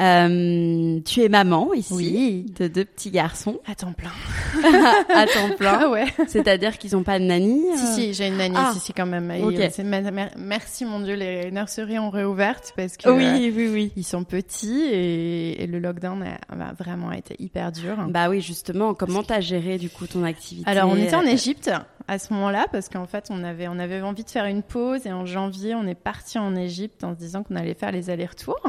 [0.00, 2.46] Euh, tu es maman ici Oui.
[2.58, 4.10] de deux petits garçons À temps plein.
[5.14, 5.78] à temps plein.
[5.82, 6.06] Ah ouais.
[6.26, 8.70] C'est-à-dire qu'ils n'ont pas de nanny Si, euh si, j'ai une nanny, Ah.
[8.72, 9.30] si, si, quand même.
[9.30, 9.54] Et, Ok.
[9.78, 13.92] euh, mer- merci, mon Dieu, les nurseries ont réouvert parce que euh, Oui, oui, oui.
[13.96, 17.96] ils sont petits et, et le lockdown a, vraiment été hyper dur.
[18.08, 18.94] Bah oui, justement.
[18.94, 21.70] Comment t'as géré du coup ton activité Alors, on était en Égypte
[22.08, 25.06] à ce moment-là parce qu'en fait, on avait, on avait envie de faire une pause
[25.06, 28.08] et en janvier, on est parti en Égypte en se disant qu'on allait faire les
[28.10, 28.60] allers-retours.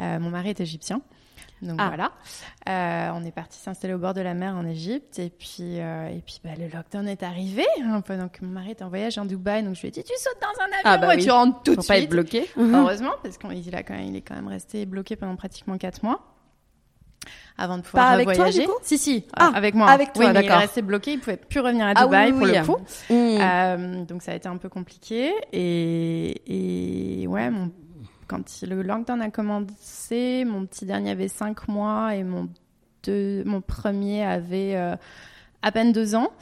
[0.00, 1.00] Euh, mon mari est égyptien.
[1.60, 1.88] Donc Ah.
[1.88, 2.10] voilà,
[2.68, 6.08] Euh, on est parti s'installer au bord de la mer en Égypte et puis euh,
[6.08, 9.24] et puis bah, le lockdown est arrivé hein, que mon mari est en voyage en
[9.24, 11.24] Dubaï donc je lui ai dit tu sautes dans un avion Ah bah et oui.
[11.24, 12.48] tu rentres tout Pour de pas suite être bloqué.
[12.58, 16.02] heureusement parce qu'il a quand même, il est quand même resté bloqué pendant pratiquement quatre
[16.02, 16.20] mois
[17.58, 18.72] avant de pouvoir Pas avec toi, du coup?
[18.82, 19.88] Si si, Ah, avec moi.
[19.88, 22.04] avec toi, oui, mais il est resté bloqué, il pouvait plus revenir à Ah oui,
[22.06, 22.52] Dubaï pour oui.
[22.58, 22.78] le coup.
[23.10, 23.38] Hmm.
[23.40, 27.70] Euh, donc ça a été un peu compliqué et, et ouais, mon,
[28.32, 32.48] quand le lockdown a commencé, mon petit dernier avait cinq mois et mon
[33.60, 34.96] premier avait euh,
[35.60, 36.32] à peine deux ans.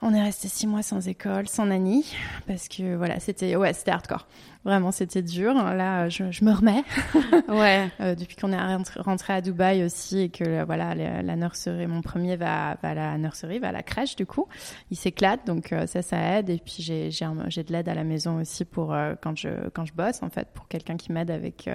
[0.00, 2.14] On est resté six mois sans école, sans nanny,
[2.46, 4.28] parce que voilà, c'était ouais, c'était hardcore.
[4.64, 5.54] Vraiment, c'était dur.
[5.54, 6.84] Là, je, je me remets.
[7.48, 7.90] ouais.
[8.00, 12.36] Euh, depuis qu'on est rentré à Dubaï aussi et que voilà, la, nurserie, mon premier
[12.36, 14.46] va, va, à la nurserie, va à la crèche du coup.
[14.92, 16.50] Il s'éclate, donc euh, ça, ça aide.
[16.50, 19.84] Et puis j'ai j'ai de l'aide à la maison aussi pour euh, quand je quand
[19.84, 21.68] je bosse en fait, pour quelqu'un qui m'aide avec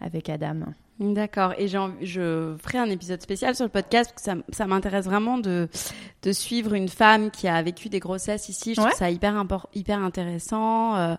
[0.00, 0.60] avec Adam.
[1.00, 1.54] D'accord.
[1.56, 5.38] Et je ferai un épisode spécial sur le podcast parce que ça, ça m'intéresse vraiment
[5.38, 5.66] de,
[6.22, 8.74] de suivre une femme qui a vécu des grossesses ici.
[8.74, 9.34] Je trouve ça hyper,
[9.74, 10.96] hyper intéressant.
[10.96, 11.14] Euh,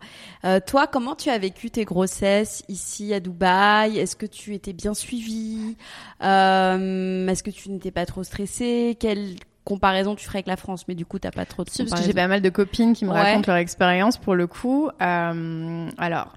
[0.46, 3.98] euh, toi, comment tu as vécu tes grossesses ici à Dubaï?
[3.98, 5.76] Est-ce que tu étais bien suivie?
[6.24, 8.96] Euh, Est-ce que tu n'étais pas trop stressée?
[9.00, 10.88] Quelle comparaison tu ferais avec la France?
[10.88, 12.94] Mais du coup, t'as pas trop de si, parce que j'ai pas mal de copines
[12.94, 14.92] qui me racontent leur expérience pour le coup.
[15.00, 16.34] alors,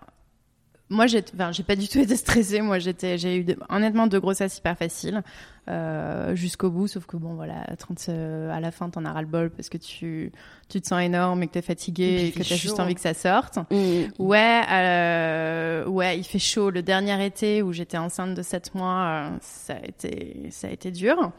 [0.95, 2.61] moi, j'ai, enfin, j'ai pas du tout été stressée.
[2.61, 5.23] Moi, j'étais, j'ai eu honnêtement deux grossesses hyper faciles
[5.69, 6.87] euh, jusqu'au bout.
[6.87, 9.69] Sauf que bon, voilà, 30, euh, à la fin, t'en as ras le bol parce
[9.69, 10.33] que tu,
[10.69, 13.15] tu te sens énorme et que t'es fatigué et, que t'as juste envie que ça
[13.15, 13.59] sorte.
[13.71, 14.03] Mmh.
[14.19, 16.71] Ouais, euh, ouais, il fait chaud.
[16.71, 20.91] Le dernier été où j'étais enceinte de 7 mois, ça a été, ça a été
[20.91, 21.33] dur.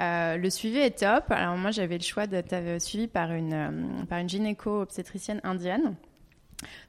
[0.00, 1.30] Euh, le suivi est top.
[1.30, 5.94] Alors moi, j'avais le choix d'être suivi par une, par une gynéco obstétricienne indienne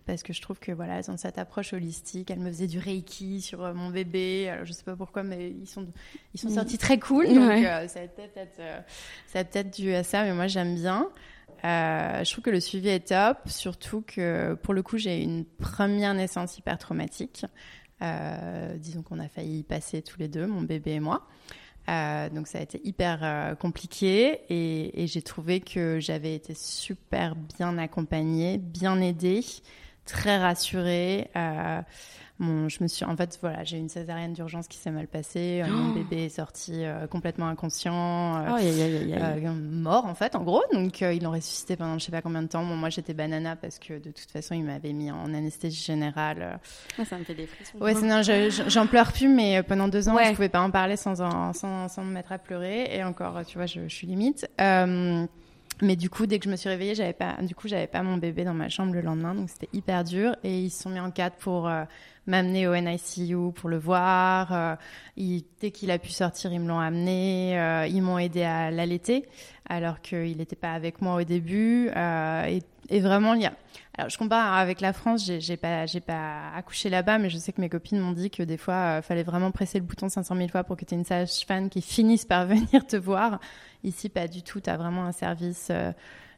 [0.06, 2.32] parce que je trouve que voilà, elles ont cette approche holistique.
[2.32, 4.50] Elle me faisait du reiki sur euh, mon bébé.
[4.50, 5.88] Alors, je sais pas pourquoi, mais ils sont
[6.34, 6.56] ils sont mm.
[6.56, 7.28] sortis très cool.
[7.28, 8.80] Donc euh, ça a peut-être euh,
[9.28, 11.10] ça a peut-être dû à ça, mais moi j'aime bien.
[11.64, 16.14] je trouve que le suivi est top, surtout que pour le coup j'ai une première
[16.14, 17.46] naissance hyper traumatique.
[18.78, 21.28] disons qu'on a failli y passer tous les deux, mon bébé et moi.
[21.88, 26.54] Euh, donc ça a été hyper euh, compliqué et, et j'ai trouvé que j'avais été
[26.56, 29.44] super bien accompagnée, bien aidée,
[30.06, 31.30] très rassurée.
[31.36, 31.82] Euh,
[32.40, 35.62] je me suis, en fait, voilà, j'ai une césarienne d'urgence qui s'est mal passée.
[35.64, 40.64] Euh, mon oh bébé est sorti euh, complètement inconscient, euh, mort en fait, en gros.
[40.74, 42.64] Donc ils l'ont ressuscité pendant je sais pas combien de temps.
[42.64, 46.60] moi j'étais banana parce que de toute façon ils m'avaient mis en anesthésie générale.
[47.06, 47.78] Ça me fait des frissons.
[47.80, 51.16] Ouais, non, j'en pleure plus, mais pendant deux ans je pouvais pas en parler sans,
[51.54, 52.94] sans, sans me mettre à pleurer.
[52.94, 54.48] Et encore, tu vois, je, je suis limite.
[55.82, 58.02] Mais du coup, dès que je me suis réveillée, j'avais pas, du coup, j'avais pas
[58.02, 60.36] mon bébé dans ma chambre le lendemain, donc c'était hyper dur.
[60.44, 61.70] Et ils se sont mis en cadre pour
[62.28, 64.54] m'amener au NICU pour le voir.
[64.54, 64.76] Euh,
[65.62, 67.60] dès qu'il a pu sortir, ils me l'ont amené.
[67.60, 69.26] Euh, ils m'ont aidé à l'allaiter,
[69.68, 71.90] alors qu'il n'était pas avec moi au début.
[71.96, 72.60] Euh,
[72.90, 73.54] et, vraiment, il y a.
[73.98, 77.54] Alors, je compare avec la France, j'ai pas, j'ai pas accouché là-bas, mais je sais
[77.54, 80.36] que mes copines m'ont dit que des fois, il fallait vraiment presser le bouton 500
[80.36, 83.40] 000 fois pour que tu aies une sage-femme qui finisse par venir te voir.
[83.86, 84.60] Ici, pas du tout.
[84.60, 85.72] Tu as vraiment un service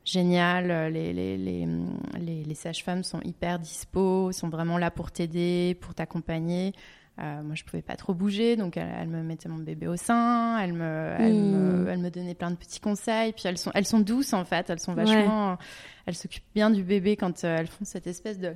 [0.08, 0.72] génial.
[0.72, 5.94] Euh, les, les, les, les, sages-femmes sont hyper dispo, sont vraiment là pour t'aider, pour
[5.94, 6.74] t'accompagner.
[7.20, 10.60] Euh, moi, je pouvais pas trop bouger, donc elle, me mettait mon bébé au sein,
[10.60, 11.88] elle me, elle, me, hmm.
[11.90, 13.34] elle, me, donnait plein de petits conseils.
[13.34, 15.58] Puis elles sont, elles sont douces en fait, elles sont vachement,
[16.06, 18.56] elles s'occupent bien du bébé quand euh, elles font cette espèce de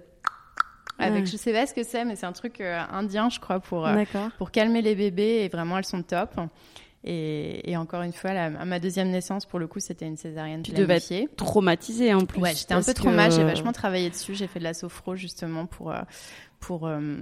[1.00, 3.90] avec, je sais pas ce que c'est, mais c'est un truc indien, je crois, pour
[4.38, 5.42] pour calmer les bébés.
[5.44, 6.40] Et vraiment, elles sont top.
[7.04, 10.72] Et, et, encore une fois, ma deuxième naissance, pour le coup, c'était une césarienne tu
[10.72, 12.42] devais être traumatisée en plus.
[12.42, 13.42] Ouais, j'étais un peu traumatisée.
[13.42, 14.36] J'ai vachement travaillé dessus.
[14.36, 16.02] J'ai fait de la sophro justement pour euh,
[16.60, 17.18] pour euh,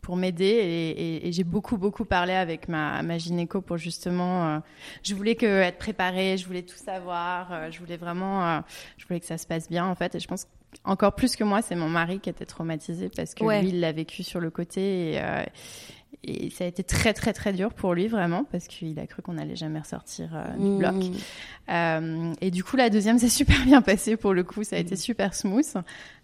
[0.00, 4.46] pour m'aider et, et, j'ai beaucoup beaucoup parlé avec ma, ma gynéco pour justement.
[4.46, 4.58] Euh,
[5.02, 8.62] je voulais que être préparée, je voulais tout savoir, je voulais vraiment,
[8.96, 10.14] je voulais que ça se passe bien en fait.
[10.14, 10.46] Et je pense
[10.84, 13.92] encore plus que moi, c'est mon mari qui était traumatisé parce que lui, il l'a
[13.92, 15.20] vécu sur le côté et
[16.22, 19.22] et ça a été très très très dur pour lui vraiment parce qu'il a cru
[19.22, 20.94] qu'on allait jamais ressortir euh, du bloc.
[20.94, 21.12] Mmh.
[21.70, 24.78] Euh, et du coup la deuxième s'est super bien passée pour le coup, ça a
[24.78, 24.98] été mmh.
[24.98, 25.74] super smooth.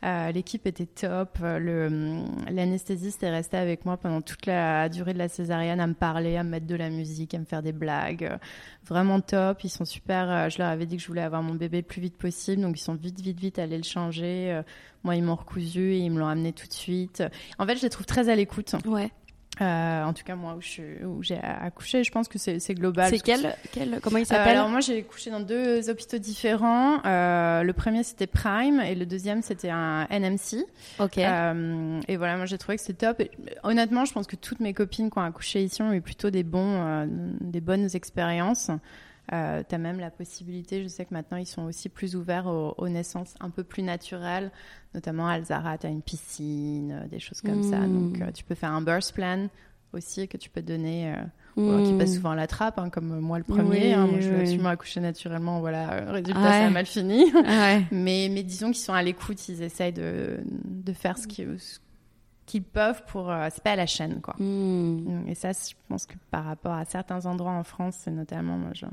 [0.04, 2.20] Euh, L'équipe était top, le
[2.50, 6.36] l'anesthésiste est resté avec moi pendant toute la durée de la césarienne à me parler,
[6.36, 8.38] à me mettre de la musique, à me faire des blagues,
[8.84, 9.64] vraiment top.
[9.64, 10.50] Ils sont super.
[10.50, 12.78] Je leur avais dit que je voulais avoir mon bébé le plus vite possible, donc
[12.78, 14.60] ils sont vite vite vite allés le changer.
[15.04, 17.22] Moi ils m'ont recousu et ils me l'ont amené tout de suite.
[17.58, 18.74] En fait je les trouve très à l'écoute.
[18.84, 19.10] Ouais.
[19.60, 20.58] Euh, en tout cas, moi,
[21.04, 23.10] où, j'ai accouché, je pense que c'est global.
[23.10, 24.56] C'est quel, quel, comment il s'appelle?
[24.56, 27.00] Alors moi, j'ai accouché dans deux hôpitaux différents.
[27.04, 30.64] Euh, le premier c'était Prime et le deuxième c'était un NMC.
[30.98, 31.18] Ok.
[31.18, 33.22] Euh, et voilà, moi j'ai trouvé que c'était top.
[33.62, 36.42] honnêtement, je pense que toutes mes copines qui ont accouché ici ont eu plutôt des
[36.42, 37.06] bons, euh,
[37.40, 38.70] des bonnes expériences.
[39.32, 42.46] Euh, tu as même la possibilité, je sais que maintenant ils sont aussi plus ouverts
[42.46, 44.52] aux, naissances un peu plus naturelles,
[44.94, 47.80] notamment à Alzara, tu as une piscine, euh, des choses comme ça.
[47.80, 48.22] Donc hmm.
[48.22, 49.48] euh, tu peux faire un birth plan
[49.92, 51.12] aussi que tu peux donner,
[51.56, 53.94] euh, qui passe souvent à la trappe, hein, comme moi le premier.
[53.94, 57.32] hein, moi je suis absolument accouché naturellement, voilà, résultat ça a mal fini.
[57.90, 61.44] mais, mais disons qu'ils sont à l'écoute, ils essayent de, de faire ce qui,
[62.46, 63.30] qu'ils peuvent pour.
[63.30, 64.34] euh, c'est pas à la chaîne, quoi.
[64.38, 65.24] Hmm.
[65.26, 68.70] Et ça, je pense que par rapport à certains endroits en France, c'est notamment moi,
[68.72, 68.86] je-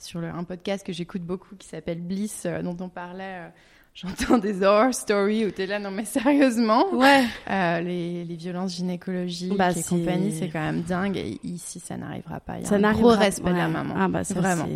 [0.00, 3.52] sur le- un podcast que j'écoute beaucoup qui s'appelle Bliss, euh, dont on parlait.
[3.94, 7.22] J'entends des horror stories où t'es là, non mais sérieusement, Ouais.
[7.48, 11.16] Euh, les, les violences gynécologiques Bah, et compagnie, c'est quand même dingue.
[11.16, 12.54] Et ici, ça n'arrivera pas.
[12.58, 13.72] Il y a Ça un gros respect de la ouais.
[13.72, 13.94] maman.
[13.96, 14.66] Ah bah ça, Vraiment.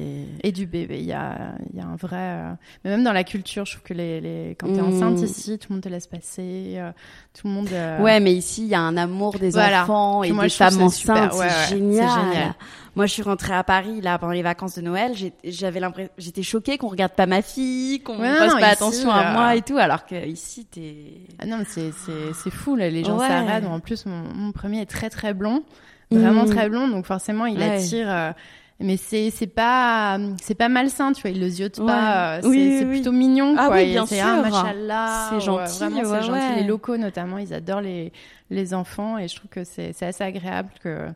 [0.44, 2.16] Et du bébé, il y a, il y a un vrai.
[2.16, 2.52] euh,
[2.84, 4.56] Mais même dans la culture, je trouve que les, les...
[4.58, 4.86] quand t'es Mm.
[4.86, 6.92] enceinte ici, tout le monde te laisse passer, euh,
[7.36, 7.68] tout le monde.
[7.72, 9.82] euh, Ouais, mais ici, il y a un amour des Voilà.
[9.82, 11.32] enfants et Moi, des femmes enceintes.
[11.32, 12.08] Ouais, ouais, c'est c'est génial.
[12.08, 12.54] génial.
[12.98, 15.12] Moi, je suis rentrée à Paris là pendant les vacances de Noël.
[15.44, 18.64] J'avais l'impression, j'étais choquée qu'on regarde pas ma fille, qu'on Ouais, non, non, pas ici,
[18.64, 21.12] attention à euh, moi et tout, alors que ici, t'es.
[21.38, 22.90] Ah non, c'est c'est c'est fou là.
[22.90, 23.28] Les gens Ouais.
[23.28, 23.66] s'arrêtent.
[23.66, 25.62] En plus, mon, mon premier est très très blond,
[26.10, 26.50] vraiment Mm.
[26.50, 27.76] très blond, donc forcément, il Ouais.
[27.76, 28.10] attire.
[28.10, 28.32] euh,
[28.80, 31.30] mais c'est c'est pas c'est pas malsain, tu vois.
[31.30, 31.86] Il le ziote Ouais.
[31.86, 32.34] pas.
[32.34, 33.76] euh, C'est Oui, oui, plutôt mignon, Ah quoi.
[33.76, 34.18] oui, bien sûr.
[34.24, 36.54] Ah, machallah, C'est gentil, vraiment, c'est ouais, gentil.
[36.56, 38.12] Les locaux notamment, ils adorent les
[38.50, 41.08] les enfants et je trouve que c'est c'est assez agréable que.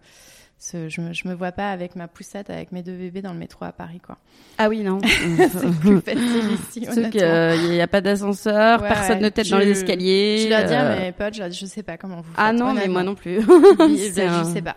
[0.65, 3.33] Ce- je, me, je me vois pas avec ma poussette, avec mes deux bébés dans
[3.33, 4.17] le métro à Paris, quoi.
[4.59, 5.01] Ah oui, non.
[5.03, 9.25] C'est plus facile ici, Sauf qu'il n'y a pas d'ascenseur, Ouais, personne ouais.
[9.25, 10.39] ne tête dans les Je- escaliers.
[10.43, 12.35] Je dis à euh, mes potes, je, je sais pas comment vous faites.
[12.37, 13.41] Ah non, mais moi non plus.
[13.43, 14.77] Je, C'est un- je sais pas.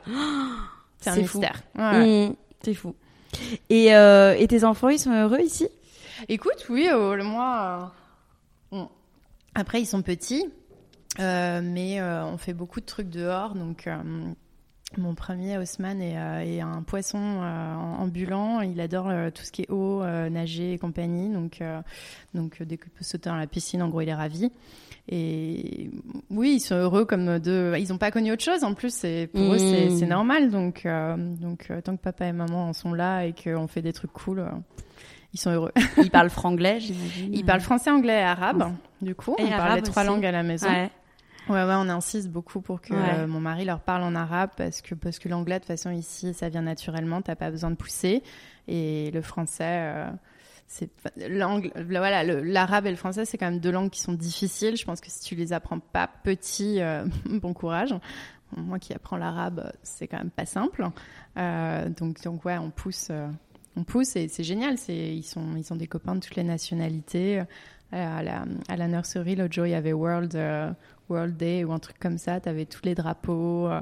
[0.99, 1.61] C'est un mystère.
[1.77, 2.29] Ouais, ouais.
[2.29, 2.95] Mm, C'est fou.
[3.69, 5.67] Et, euh, et tes enfants, ils sont heureux ici?
[6.29, 7.93] Écoute, oui, euh, le moi.
[8.73, 8.89] euh, on-
[9.53, 10.45] Après, ils sont petits,
[11.19, 13.53] euh, mais euh, on fait beaucoup de trucs dehors.
[13.53, 13.97] Donc, euh,
[14.97, 18.61] mon premier, Haussmann, est, euh, est un poisson euh, ambulant.
[18.61, 21.29] Il adore euh, tout ce qui est eau, nager et compagnie.
[21.33, 21.61] Donc,
[22.33, 24.51] donc dès qu'il peut sauter dans la piscine, en gros, il est ravi.
[25.07, 25.91] Et
[26.31, 27.75] oui, ils sont heureux comme de.
[27.77, 28.63] Ils n'ont pas connu autre chose.
[28.63, 29.97] En plus, c'est pour eux, c'est Mm.
[29.99, 30.49] c'est normal.
[30.49, 33.93] Donc, euh, donc tant que papa et maman en sont là et qu'on fait des
[33.93, 34.49] trucs cool, euh,
[35.33, 35.71] ils sont heureux.
[35.97, 37.33] Ils parlent franglais, j'imagine.
[37.33, 38.71] Ils parlent français, anglais et arabe.
[39.01, 40.11] Du coup, Et on parle les trois aussi.
[40.11, 40.67] langues à la maison.
[40.67, 40.89] Ouais.
[41.47, 43.19] Ouais, ouais, on insiste beaucoup pour que Ouais.
[43.19, 45.91] euh, mon mari leur parle en arabe parce que parce que l'anglais de toute façon
[45.91, 48.23] ici ça vient naturellement, t'as pas besoin de pousser
[48.67, 50.09] et le français euh,
[50.67, 50.89] c'est
[51.29, 54.75] l'angle voilà le- l'arabe et le français c'est quand même deux langues qui sont difficiles.
[54.75, 57.93] Je pense que si tu les apprends pas petit, euh, bon courage.
[58.57, 60.87] Moi qui apprends l'arabe, c'est quand même pas simple.
[61.97, 63.11] Donc donc ouais, on pousse.
[63.75, 64.77] on pousse et c'est génial.
[64.77, 67.43] C'est ils sont ils ont des copains de toutes les nationalités.
[67.91, 70.71] À la, à la nurserie, l'autre jour, il y avait World, euh,
[71.09, 72.39] World Day ou un truc comme ça.
[72.39, 73.81] Tu avais tous les drapeaux euh,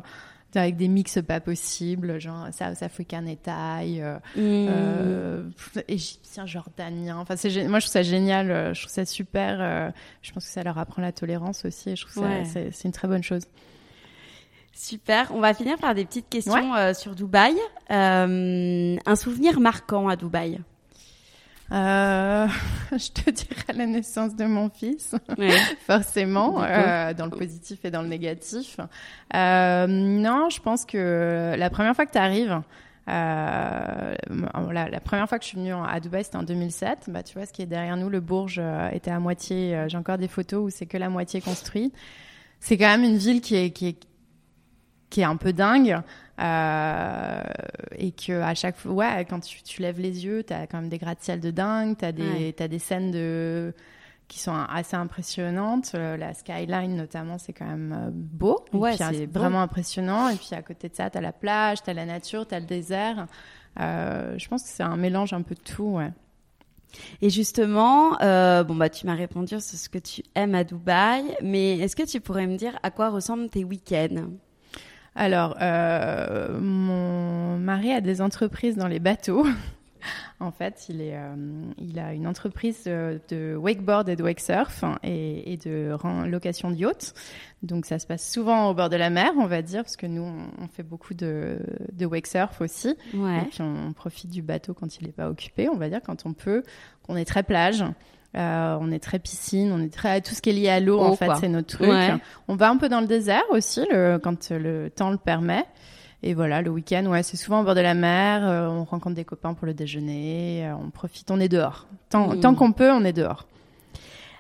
[0.56, 4.40] avec des mix pas possibles, genre South African et Thaï, euh, Mm.
[4.70, 5.44] euh,
[5.88, 7.18] égyptien, jordanien.
[7.18, 8.52] Enfin, c'est moi, je trouve ça génial.
[8.52, 9.58] euh, Je trouve ça super.
[9.60, 9.90] euh,
[10.22, 11.90] Je pense que ça leur apprend la tolérance aussi.
[11.92, 12.46] Et je trouve ça Ouais.
[12.46, 13.44] c'est c'est une très bonne chose.
[14.76, 15.32] Super.
[15.34, 17.56] On va finir par des petites questions sur Dubaï.
[17.90, 20.60] Un souvenir marquant à Dubaï?
[21.74, 22.48] Euh,
[22.92, 25.16] je te dirais la naissance de mon fils.
[25.38, 25.56] ouais.
[25.88, 28.78] forcément, euh, dans le positif et dans le négatif.
[29.34, 32.62] Euh, non, je pense que la première fois que tu arrives,
[33.10, 34.14] euh,
[34.72, 37.06] la, la première fois que je suis venue en- à Dubaï, c'était en 2007.
[37.10, 39.76] Bah, tu vois, ce qui est derrière nous, le Bourge euh, était à moitié.
[39.76, 41.92] euh, J'ai encore des photos où c'est que la moitié construit.
[42.60, 43.98] C'est quand même une ville qui est, qui est,
[45.10, 46.00] qui est un peu dingue.
[46.42, 47.44] Euh,
[47.98, 50.90] et que à chaque fois, ouais, quand tu, tu lèves les yeux, t'as quand même
[50.90, 52.68] des gratte-ciel de dingue, t'as des, Ouais.
[52.68, 53.74] des scènes de
[54.28, 55.92] qui sont assez impressionnantes.
[55.94, 58.66] Euh, la skyline, notamment, c'est quand même euh, beau.
[58.74, 60.30] Ouais, puis, c'est vraiment impressionnant.
[60.30, 63.28] Et puis à côté de ça, t'as la plage, t'as la nature, t'as le désert.
[63.80, 65.84] Euh, je pense que c'est un mélange un peu de tout.
[65.98, 66.10] Ouais.
[67.22, 71.24] Et justement, euh, bon bah tu m'as répondu sur ce que tu aimes à Dubaï,
[71.44, 74.30] mais est-ce que tu pourrais me dire à quoi ressemblent tes week-ends?
[75.16, 79.46] Alors, euh, mon mari a des entreprises dans les bateaux.
[80.40, 81.36] en fait, il, est, euh,
[81.78, 85.96] il a une entreprise euh, de wakeboard et de wakesurf hein, et, et de
[86.28, 87.14] location de yachts.
[87.62, 90.08] Donc, ça se passe souvent au bord de la mer, on va dire, parce que
[90.08, 90.24] nous,
[90.60, 91.60] on, fait beaucoup de,
[91.94, 92.96] de wakesurf aussi.
[93.14, 93.46] Et Ouais.
[93.52, 96.26] puis, on, on profite du bateau quand il n'est pas occupé, on va dire, quand
[96.26, 96.64] on peut.
[97.08, 97.84] On est très plage.
[98.36, 101.00] Euh, on est très piscine, on est très tout ce qui est lié à l'eau
[101.00, 101.88] Eau, en fait, c'est notre truc.
[101.90, 102.16] Ouais.
[102.48, 105.66] On va un peu dans le désert aussi, le, quand le temps le permet.
[106.24, 108.42] Et voilà, le week-end, ouais, c'est souvent au bord de la mer.
[108.48, 110.66] euh, on rencontre des copains pour le déjeuner.
[110.66, 111.86] euh, on profite, on est dehors.
[112.10, 112.40] Tant, Mm.
[112.40, 113.46] tant qu'on peut, on est dehors.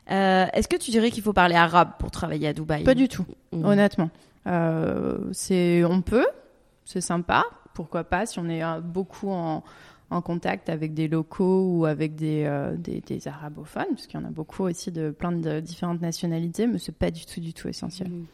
[0.08, 2.84] Est-ce que tu dirais qu'il faut parler arabe pour travailler à Dubaï?
[2.84, 3.66] Pas du tout, Mm.
[3.66, 4.10] honnêtement.
[5.32, 6.28] C'est, on peut,
[6.86, 7.44] c'est sympa.
[7.74, 9.64] Pourquoi pas si on est beaucoup en,
[10.10, 14.24] en contact avec des locaux ou avec des, euh, des, des arabophones, parce qu'il y
[14.24, 17.54] en a beaucoup aussi de plein de différentes nationalités, mais c'est pas du tout, du
[17.54, 18.10] tout essentiel.
[18.10, 18.26] Mm.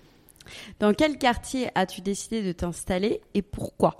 [0.79, 3.97] Dans quel quartier as-tu décidé de t'installer et pourquoi?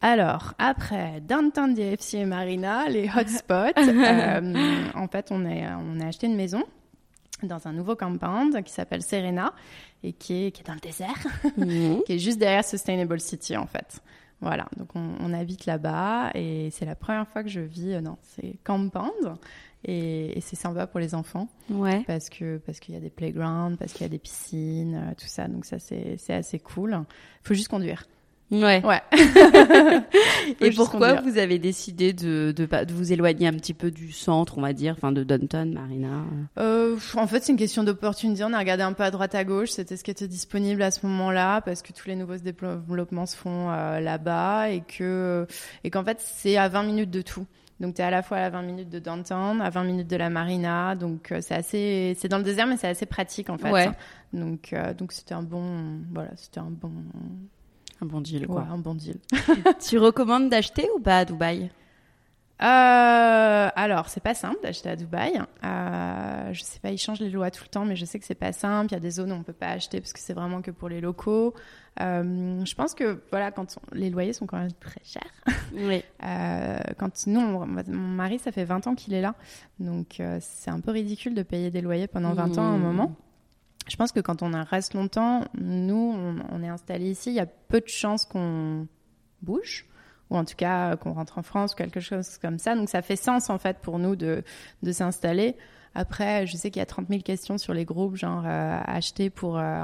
[0.00, 6.06] Alors, après Downtown DFC et Marina, les hotspots, euh, en fait, on, est, on a
[6.06, 6.62] acheté une maison
[7.42, 9.52] dans un nouveau compound qui s'appelle Serena
[10.02, 12.02] et qui est, qui est dans le désert, Mhm.
[12.06, 14.00] qui est juste derrière Sustainable City en fait.
[14.40, 18.00] Voilà, donc on, on habite là-bas et c'est la première fois que je vis euh,
[18.00, 19.34] dans ces compounds
[19.84, 22.04] et, et c'est sympa pour les enfants Ouais.
[22.06, 25.14] parce que parce qu'il y a des playgrounds, parce qu'il y a des piscines, euh,
[25.18, 27.00] tout ça, donc ça c'est c'est assez cool.
[27.42, 28.04] Faut juste conduire.
[28.50, 28.82] Ouais.
[30.60, 34.58] Et pourquoi vous avez décidé de, de, de vous éloigner un petit peu du centre,
[34.58, 36.24] on va dire, enfin de Downton, Marina?
[36.58, 38.44] Euh, en fait, c'est une question d'opportunité.
[38.44, 40.90] On a regardé un peu à droite à gauche, c'était ce qui était disponible à
[40.90, 45.46] ce moment-là, parce que tous les nouveaux développements se font euh, là-bas et que
[45.84, 47.46] et qu'en fait c'est à 20 minutes de tout.
[47.80, 50.16] Donc tu es à la fois à 20 minutes de downtown, à 20 minutes de
[50.16, 53.58] la marina, donc euh, c'est assez, c'est dans le désert mais c'est assez pratique en
[53.58, 53.70] fait.
[53.70, 53.90] Ouais.
[54.32, 56.90] Donc euh, donc c'était un bon, voilà, c'était un bon,
[58.00, 58.62] Un bon deal, ouais, quoi.
[58.70, 59.16] un bon deal.
[59.88, 61.70] tu recommandes d'acheter ou pas à Dubaï?
[62.60, 65.40] Euh, alors, c'est pas simple d'acheter à Dubaï.
[65.64, 68.24] Euh, je sais pas, ils changent les lois tout le temps, mais je sais que
[68.26, 68.88] c'est pas simple.
[68.90, 70.70] Il y a des zones où on peut pas acheter parce que c'est vraiment que
[70.72, 71.54] pour les locaux.
[72.00, 75.22] Euh, je pense que voilà, quand on- les loyers sont quand même très chers.
[75.72, 76.02] Oui.
[76.24, 79.34] Euh, quand nous, on- mon mari, ça fait 20 ans qu'il est là,
[79.78, 82.78] donc euh, c'est un peu ridicule de payer des loyers pendant 20 ans à un
[82.78, 82.82] Mmh.
[82.82, 83.14] moment.
[83.88, 86.14] Je pense que quand on reste longtemps, nous,
[86.50, 88.86] on, est installé ici, il y a peu de chances qu'on
[89.42, 89.86] bouge,
[90.30, 92.74] ou en tout cas qu'on rentre en France quelque chose comme ça.
[92.74, 94.44] Donc ça fait sens en fait pour nous de,
[94.82, 95.56] de s'installer.
[95.94, 99.30] Après, je sais qu'il y a 30 000 questions sur les groupes, genre euh, acheter
[99.30, 99.82] pour, euh,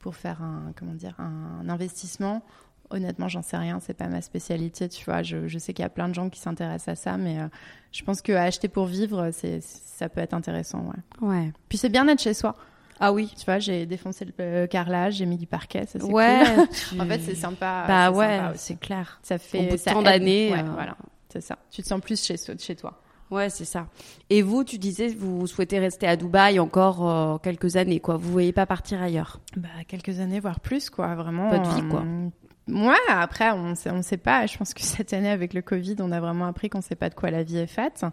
[0.00, 2.42] pour faire un, comment dire, un investissement.
[2.90, 5.22] Honnêtement, j'en sais rien, c'est pas ma spécialité, tu vois.
[5.22, 7.46] Je, je sais qu'il y a plein de gens qui s'intéressent à ça, mais euh,
[7.92, 10.80] je pense que acheter pour vivre, c'est, ça peut être intéressant,
[11.20, 11.28] ouais.
[11.28, 11.52] Ouais.
[11.68, 12.54] Puis c'est bien d'être chez soi.
[13.00, 13.32] Ah oui.
[13.36, 16.42] Tu vois, j'ai défoncé le euh, carrelage, j'ai mis du parquet, ça c'est Ouais.
[16.54, 16.68] cool.
[16.90, 17.84] tu- En fait, c'est sympa.
[17.88, 19.18] Bah ouais, c'est clair.
[19.22, 20.96] Ça fait bout de ça tant d'années, Ouais, euh, voilà,
[21.28, 21.58] c'est ça.
[21.70, 23.00] Tu te sens plus chez, chez toi.
[23.30, 23.88] Ouais, c'est ça.
[24.30, 28.16] Et vous, tu disais, vous souhaitez rester à Dubaï encore euh, quelques années, quoi.
[28.16, 29.40] Vous voyez pas partir ailleurs.
[29.56, 31.14] Bah, quelques années, voire plus, quoi.
[31.16, 31.50] Vraiment.
[31.50, 32.02] Votre vie, quoi.
[32.04, 32.28] euh,
[32.68, 34.46] Ouais, après, on sait, on sait pas.
[34.46, 37.08] Je pense que cette année, avec le Covid, on a vraiment appris qu'on sait pas
[37.08, 38.04] de quoi la vie est faite.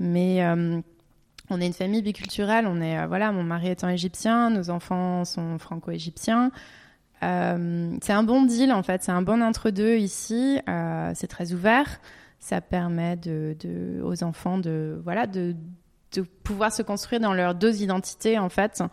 [0.00, 0.80] Mais euh,
[1.50, 2.66] on est une famille biculturelle.
[2.66, 6.50] On est, euh, voilà, mon mari étant égyptien, nos enfants sont franco-égyptiens.
[7.22, 9.02] Euh, c'est un bon deal, en fait.
[9.02, 10.58] C'est un bon entre-deux ici.
[10.68, 12.00] Euh, c'est très ouvert.
[12.46, 15.56] Ça permet de, de, aux enfants de, voilà, de,
[16.12, 18.84] de pouvoir se construire dans leurs deux identités, en fait.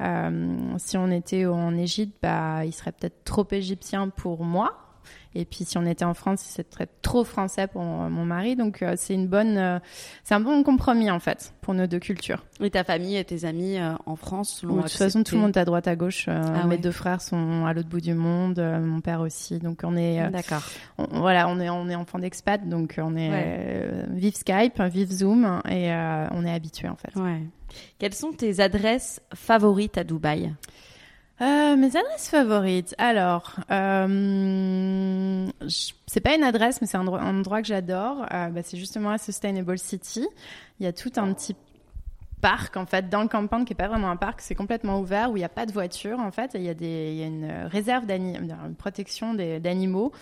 [0.00, 4.91] Euh, si on était en Égypte, bah, il serait peut-être trop égyptien pour moi.
[5.34, 8.54] Et puis si on était en France, il serait trop français pour mon mari.
[8.56, 9.78] Donc euh, c'est une bonne, euh,
[10.24, 12.44] c'est un bon compromis en fait pour nos deux cultures.
[12.60, 15.40] Et ta famille et tes amis euh, en France l'ont De toute façon, tout le
[15.40, 16.26] monde est à droite à gauche.
[16.28, 16.78] Ah mes ouais.
[16.78, 19.58] deux frères sont à l'autre bout du monde, mon père aussi.
[19.58, 20.62] Donc on est, D'accord.
[21.12, 24.04] voilà, on est, on est enfant d'expat, donc on est Ouais.
[24.10, 27.14] vive Skype, vive Zoom, et euh, on est habitué en fait.
[27.18, 27.40] Ouais.
[27.98, 30.52] Quelles sont tes adresses favorites à Dubaï?
[31.40, 32.94] Euh, mes adresses favorites.
[32.98, 35.46] Alors, euh,
[36.06, 38.26] c'est pas une adresse, mais c'est un, endroit- que j'adore.
[38.32, 40.26] Euh, bah, c'est justement à Sustainable City.
[40.78, 41.56] Il y a tout un petit
[42.42, 45.30] parc en fait dans le campagne qui est pas vraiment un parc, c'est complètement ouvert
[45.30, 46.50] où il n'y a pas de voiture en fait.
[46.54, 50.12] Il y a il y a une réserve d'animaux, une protection d'animaux.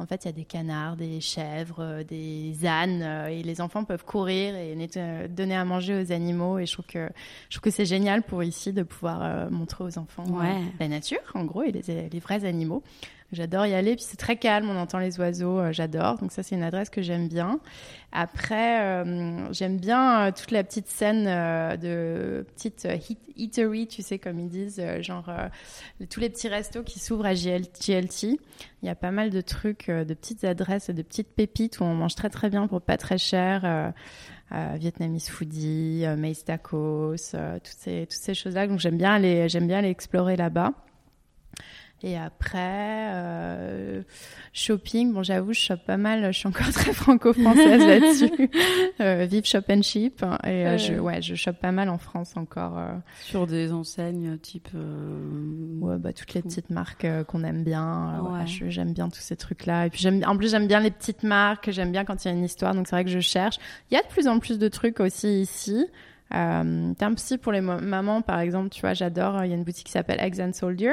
[0.00, 3.60] En fait, il y a des canards, des chèvres, euh, des ânes, euh, et les
[3.60, 6.58] enfants peuvent courir et euh, donner à manger aux animaux.
[6.58, 7.08] Et je trouve que
[7.50, 10.62] je trouve que c'est génial pour ici de pouvoir montrer aux enfants Ouais.
[10.78, 12.82] la nature, en gros, et les, les vrais animaux.
[13.32, 16.18] J'adore y aller, puis c'est très calme, on entend les oiseaux, euh, j'adore.
[16.18, 17.60] Donc ça, c'est une adresse que j'aime bien.
[18.10, 21.26] Après, euh, j'aime bien euh, toute la petite scène
[21.78, 25.30] de petite eat- eatery, tu sais, comme ils disent, genre
[26.10, 28.40] tous les petits restos qui s'ouvrent à GL GLT.
[28.82, 31.94] Il y a pas mal de trucs, de petites adresses de petites pépites où on
[31.94, 33.92] mange très très bien pour pas très cher.
[34.50, 38.66] Vietnamese foodie, Mace tacos, toutes ces toutes ces choses-là.
[38.66, 40.72] Donc j'aime bien aller j'aime bien aller explorer là-bas.
[42.02, 44.02] Et après, euh,
[44.54, 48.48] shopping, bon j'avoue, je shoppe pas mal, je suis encore très franco-française là-dessus.
[49.00, 50.22] Euh, vive shop and ship.
[50.44, 52.76] Et euh, je, ouais, je shoppe pas mal en France encore.
[52.78, 52.92] euh,
[53.22, 54.68] Sur des enseignes type.
[54.74, 58.20] euh, Ouais, bah, toutes les petites marques qu'on aime bien.
[58.22, 58.44] Ouais.
[58.46, 59.86] j'aime bien tous ces trucs-là.
[59.86, 61.70] Et puis, j'aime, en plus, j'aime bien les petites marques.
[61.70, 62.74] J'aime bien quand il y a une histoire.
[62.74, 63.56] Donc, c'est vrai que je cherche.
[63.90, 65.86] Il y a de plus en plus de trucs aussi ici.
[66.34, 68.68] Euh, t'as un petit pour les mamans, par exemple.
[68.68, 69.42] Tu vois, j'adore.
[69.44, 70.92] Il y a une boutique qui s'appelle Eggs and Soldier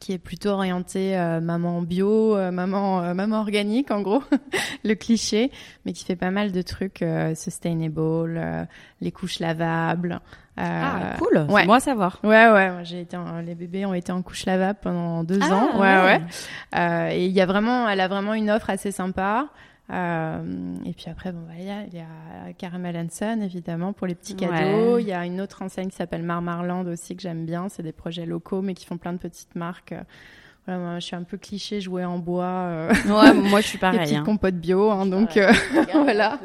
[0.00, 4.22] qui est plutôt orientée euh, maman bio, euh, maman euh, maman organique en gros,
[4.84, 5.50] le cliché,
[5.84, 8.64] mais qui fait pas mal de trucs euh, sustainable, euh,
[9.00, 10.20] les couches lavables.
[10.58, 11.46] euh, Ah, cool.
[11.50, 11.66] ouais.
[11.66, 12.18] Moi à savoir.
[12.22, 15.40] Ouais, ouais, moi, j'ai été en- les bébés ont été en couche lavable pendant deux
[15.42, 15.80] Ah, ans.
[15.80, 16.04] Ouais, ouais.
[16.04, 16.20] ouais.
[16.76, 19.48] Euh, et il y a vraiment, elle a vraiment une offre assez sympa.
[19.90, 24.14] Et puis après, bon, il y a, il y a Caramel Sun, évidemment, pour les
[24.14, 24.98] petits cadeaux.
[24.98, 27.68] Il y a une autre enseigne qui s'appelle Marmarland aussi, que j'aime bien.
[27.68, 29.94] C'est des projets locaux, mais qui font plein de petites marques
[30.68, 32.44] je suis un peu cliché, jouer en bois.
[32.44, 33.98] Euh, ouais, moi je suis pareil.
[33.98, 34.24] Des petites hein.
[34.24, 35.52] compotes bio, hein, donc euh,
[35.92, 36.38] voilà.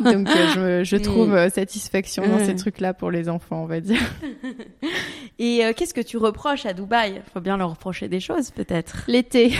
[0.00, 4.00] donc euh, je, je, trouve satisfaction dans ces trucs-là pour les enfants, on va dire.
[5.38, 7.22] Et qu'est-ce que tu reproches à Dubaï?
[7.32, 9.04] Faut bien leur reprocher des choses, peut-être.
[9.08, 9.52] L'été,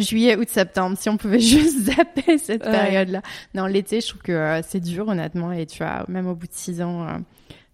[0.00, 0.96] juillet, août, septembre.
[0.98, 3.22] Si on pouvait juste zapper cette période-là.
[3.54, 5.52] Non, l'été, je trouve que c'est dur, honnêtement.
[5.52, 7.06] Et tu vois, même au bout de six ans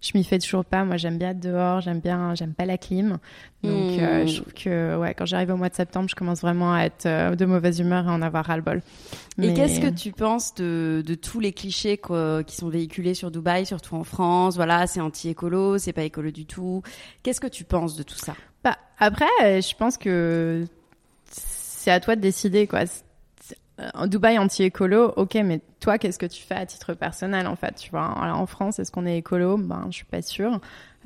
[0.01, 0.83] je m'y fais toujours pas.
[0.83, 3.19] Moi, j'aime bien être dehors, j'aime bien, j'aime pas la clim.
[3.63, 4.27] Donc, euh, hmm.
[4.27, 7.05] je trouve que, ouais, quand j'arrive au mois de septembre, je commence vraiment à être
[7.05, 8.81] euh, de mauvaise humeur et en avoir ras-le-bol.
[9.41, 13.65] Et qu'est-ce que tu penses de, de tous les clichés qui sont véhiculés sur Dubaï,
[13.65, 14.55] surtout en France?
[14.55, 16.81] Voilà, c'est anti-écolo, c'est pas écolo du tout.
[17.23, 18.35] Qu'est-ce que tu penses de tout ça?
[18.63, 20.65] Bah, Après, je pense que
[21.29, 22.85] c'est à toi de décider, quoi
[23.93, 27.75] en Dubaï anti-écolo, ok, mais toi, qu'est-ce que tu fais à titre personnel, en fait,
[27.75, 28.13] tu vois?
[28.33, 29.57] En France, est-ce qu'on est écolo?
[29.57, 30.59] Ben, je suis pas sûre.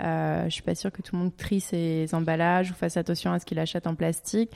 [0.03, 3.31] Euh, je suis pas sûre que tout le monde trie ses emballages ou fasse attention
[3.31, 4.51] à ce qu'il achète en plastique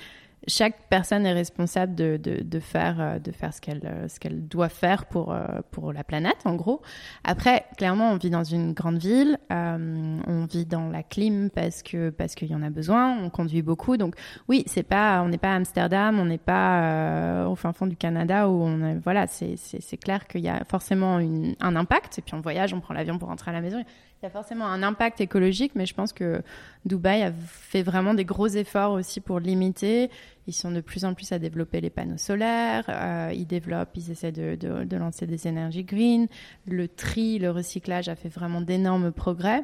[0.48, 4.48] chaque personne est responsable de, de, de faire, euh, de faire ce qu'elle euh, qu'elle
[4.48, 6.82] doit faire pour, euh, pour la planète, en gros.
[7.24, 11.84] Après, clairement, on vit dans une grande ville, euh, on vit dans la clim parce
[11.84, 13.98] que parce qu'il y en a besoin, on conduit beaucoup.
[13.98, 14.16] Donc
[14.48, 17.88] oui, c'est pas, on n'est pas à Amsterdam, on n'est pas euh, au fin fond
[17.88, 21.76] du Canada où on est, voilà, c'est c'est clair qu'il y a forcément une, un
[21.76, 22.20] impact.
[22.20, 23.84] Et puis on voyage, on prend l'avion pour rentrer à la maison
[24.22, 26.42] il y a forcément un impact écologique, mais je pense que
[26.86, 30.10] Dubaï a fait vraiment des gros efforts aussi pour limiter.
[30.46, 32.84] Ils sont de plus en plus à développer les panneaux solaires.
[32.90, 36.28] Euh, ils développent, ils essaient de, lancer des énergies green.
[36.68, 39.64] Le tri, le recyclage a fait vraiment d'énormes progrès.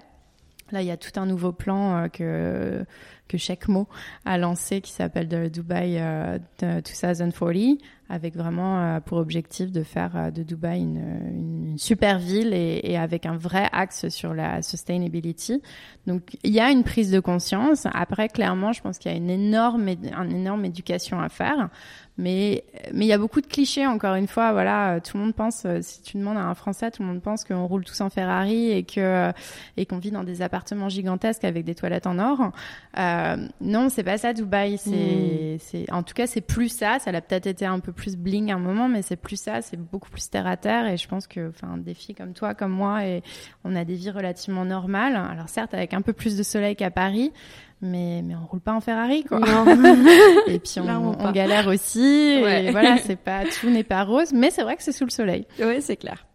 [0.71, 2.85] Là, il y a tout un nouveau plan euh, que
[3.28, 3.88] que chaque mot
[4.26, 10.11] a lancé qui s'appelle de Dubai euh, 2040 avec vraiment euh, pour objectif de faire
[10.15, 14.61] euh, de Dubaï une, une super ville et, et, avec un vrai axe sur la
[14.61, 15.61] sustainability.
[16.05, 17.88] Donc il y a une prise de conscience.
[17.93, 21.69] Après, clairement, je pense qu'il y a une énorme, une énorme éducation à faire.
[22.18, 22.63] Mais
[22.93, 23.86] mais il y a beaucoup de clichés.
[23.86, 25.66] Encore une fois, voilà, tout le monde pense.
[25.82, 28.72] Si tu demandes à un Français, tout le monde pense qu'on roule tous en Ferrari
[28.72, 29.34] et que
[29.76, 32.51] et qu'on vit dans des appartements gigantesques avec des toilettes en or.
[32.97, 34.78] Euh, non, c'est pas ça Dubaï.
[34.78, 35.57] C'est hmm.
[35.59, 36.99] c'est en tout cas c'est plus ça.
[36.99, 39.61] Ça l'a peut-être été un peu plus bling à un moment, mais c'est plus ça.
[39.61, 40.88] C'est beaucoup plus terre à terre.
[40.88, 43.24] Et je pense que enfin des filles comme toi, comme moi, et
[43.66, 45.16] on a des vies relativement normales.
[45.16, 47.34] Alors certes avec un peu plus de soleil qu'à Paris,
[47.82, 49.39] mais mais on roule pas en Ferrari quoi.
[50.47, 54.63] et puis on, galère aussi et voilà, c'est pas tout n'est pas rose, mais c'est
[54.63, 55.45] vrai que c'est sous le soleil.
[55.59, 56.26] Oui, c'est clair.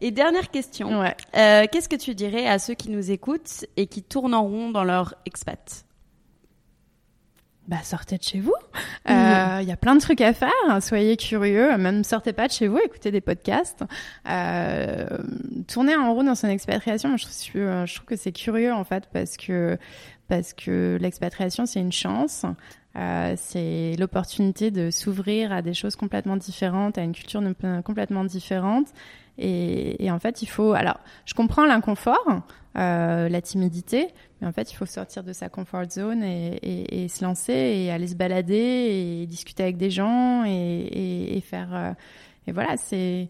[0.00, 1.16] Et dernière question, ouais.
[1.36, 4.70] euh, qu'est-ce que tu dirais à ceux qui nous écoutent et qui tournent en rond
[4.70, 5.84] dans leur expat?
[7.66, 8.54] Bah, sortez de chez vous.
[9.06, 10.50] Il euh, y a plein de trucs à faire.
[10.80, 11.76] Soyez curieux.
[11.76, 12.78] Même sortez pas de chez vous.
[12.78, 13.84] Écoutez des podcasts.
[14.26, 15.06] Euh,
[15.66, 17.14] tournez en roue dans son expatriation.
[17.18, 17.34] Je trouve,
[17.86, 19.76] je trouve que c'est curieux en fait parce que
[20.28, 22.44] parce que l'expatriation c'est une chance.
[22.96, 27.42] Euh, c'est l'opportunité de s'ouvrir à des choses complètement différentes, à une culture
[27.84, 28.88] complètement différente.
[29.40, 30.72] Et, en fait, il faut.
[30.72, 32.26] Alors, je comprends l'inconfort,
[32.76, 34.08] euh, la timidité,
[34.40, 38.08] mais en fait, il faut sortir de sa comfort zone et, se lancer et aller
[38.08, 38.56] se balader
[39.22, 41.72] et discuter avec des gens et, faire.
[41.72, 41.92] Euh,
[42.48, 43.28] et voilà, c'est,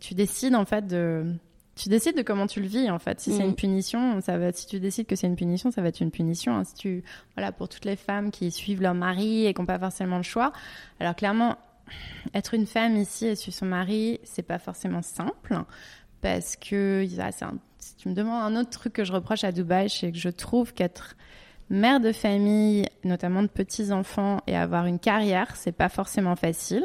[0.00, 1.34] tu décides en fait de.
[1.78, 3.20] Tu décides de comment tu le vis en fait.
[3.20, 3.56] Si c'est une mm.
[3.56, 4.52] punition, ça va.
[4.52, 6.56] Si tu décides que c'est une punition, ça va être une punition.
[6.56, 6.64] Hein.
[6.64, 7.04] Si tu,
[7.36, 10.24] voilà, pour toutes les femmes qui suivent leur mari et qui n'ont pas forcément le
[10.24, 10.52] choix.
[10.98, 11.56] Alors clairement,
[12.34, 15.56] être une femme ici et suivre son mari, c'est pas forcément simple
[16.20, 17.06] parce que
[17.78, 20.30] si tu me demandes un autre truc que je reproche à Dubaï, c'est que je
[20.30, 21.16] trouve qu'être
[21.70, 26.84] mère de famille, notamment de petits enfants, et avoir une carrière, c'est pas forcément facile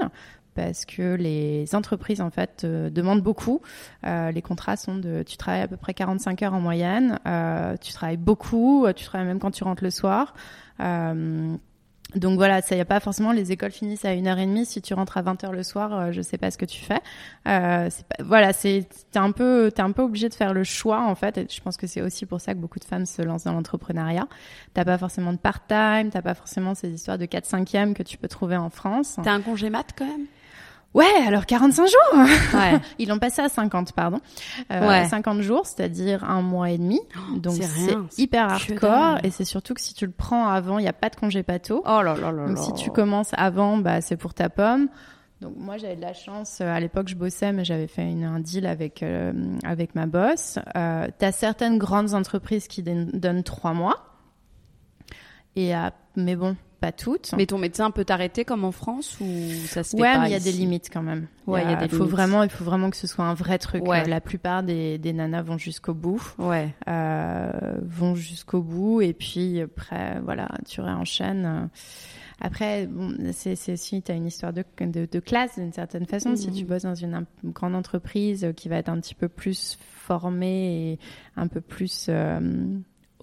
[0.55, 3.61] parce que les entreprises en fait demandent beaucoup.
[4.05, 7.75] Euh, les contrats sont de, tu travailles à peu près 45 heures en moyenne, euh,
[7.81, 10.33] tu travailles beaucoup, tu travailles même quand tu rentres le soir.
[10.79, 11.55] Euh,
[12.15, 14.65] donc voilà, ça y a pas forcément les écoles finissent à une heure et demie.
[14.65, 16.79] Si tu rentres à 20 heures le soir, euh, je sais pas ce que tu
[16.81, 16.99] fais.
[17.47, 17.89] Euh,
[18.19, 21.37] voilà, c'est t'es un peu t'es un peu obligé de faire le choix en fait.
[21.37, 23.53] Et je pense que c'est aussi pour ça que beaucoup de femmes se lancent dans
[23.53, 24.27] l'entrepreneuriat.
[24.73, 28.27] T'as pas forcément de part-time, t'as pas forcément ces histoires de 4-5e que tu peux
[28.27, 29.17] trouver en France.
[29.23, 30.27] T'as un congé mat quand même?
[30.93, 32.23] Ouais, alors 45 jours.
[32.53, 32.79] Ouais.
[32.99, 34.19] Ils l'ont passé à 50, pardon.
[34.71, 35.07] Euh, ouais.
[35.07, 36.99] 50 jours, c'est-à-dire un mois et demi.
[37.17, 40.83] Oh, Donc c'est hyper hardcore et c'est surtout que si tu le prends avant, il
[40.83, 41.81] n'y a pas de congé pato.
[41.85, 42.47] Oh là là là.
[42.47, 44.87] Donc si tu commences avant, bah c'est pour ta pomme.
[45.41, 46.59] Donc moi j'avais de la chance.
[46.61, 49.33] Euh, à l'époque je bossais, mais j'avais fait une, un deal avec euh,
[49.65, 50.59] avec ma boss.
[50.77, 54.05] Euh, T'as certaines grandes entreprises qui donnent trois mois.
[55.55, 57.33] Et euh, mais bon, pas toutes.
[57.37, 59.25] Mais ton médecin peut t'arrêter comme en France ou
[59.67, 61.27] ça se fait ouais, pas mais il y a des limites quand même.
[61.47, 62.11] Ouais, il y a des faut limites.
[62.11, 63.87] vraiment, il faut vraiment que ce soit un vrai truc.
[63.87, 64.05] Ouais.
[64.05, 66.73] La plupart des, des nanas vont jusqu'au bout, Ouais.
[66.89, 67.49] euh,
[67.83, 71.69] vont jusqu'au bout, et puis après, voilà, tu réenchaînes.
[72.41, 76.35] Après, bon, c'est aussi, tu as une histoire de, de, de classe d'une certaine façon.
[76.35, 76.53] Si Mhm.
[76.55, 80.91] tu bosses dans une, im- grande entreprise qui va être un petit peu plus formée
[80.93, 80.99] et
[81.37, 82.39] un peu plus euh,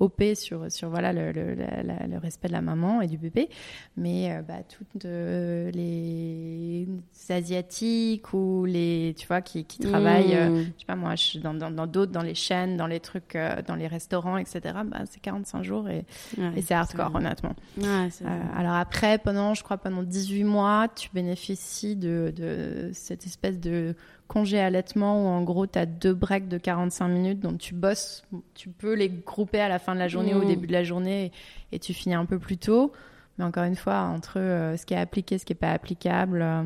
[0.01, 3.19] OP sur, sur voilà, le, le, la- la- le respect de la maman et du
[3.19, 3.49] bébé,
[3.97, 6.89] mais euh, bah, toutes euh, les
[7.29, 10.55] asiatiques ou les, tu vois, qui, qui travaillent, Mmh.
[10.75, 13.01] je sais pas moi, je suis dans dans dans d'autres, dans, les chaînes, dans les
[13.01, 14.61] trucs, euh, dans les restaurants, etc.
[14.85, 16.05] Bah, c'est 45 jours et,
[16.39, 17.55] Ouais, et c'est hardcore, honnêtement.
[17.79, 18.09] Ouais,
[18.57, 23.95] alors après, pendant, je crois, pendant 18 mois, tu bénéficies de, de cette espèce de
[24.29, 28.23] congé allaitement où en gros, tu as deux breaks de 45 minutes, donc tu bosses,
[28.55, 30.49] tu peux les grouper à la fin de la journée ou au Mm.
[30.49, 31.27] début de la journée
[31.73, 32.93] et, et tu finis un peu plus tôt.
[33.39, 36.43] Mais encore une fois, entre euh, ce qui est appliqué, ce qui est pas applicable,
[36.43, 36.63] euh,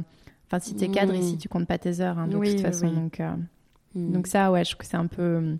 [0.47, 1.16] enfin, si tu es cadre Mm.
[1.16, 2.87] ici, tu comptes pas tes heures, hein, de Oui, toute façon.
[2.89, 2.95] oui.
[2.95, 3.31] Donc, euh,
[3.95, 4.12] Mmh.
[4.12, 5.57] donc ça, ouais, je trouve que c'est un peu,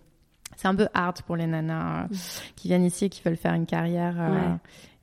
[0.57, 2.15] c'est un peu hard pour les nanas euh,
[2.57, 4.15] qui viennent ici et qui veulent faire une carrière.
[4.19, 4.55] euh, Ouais.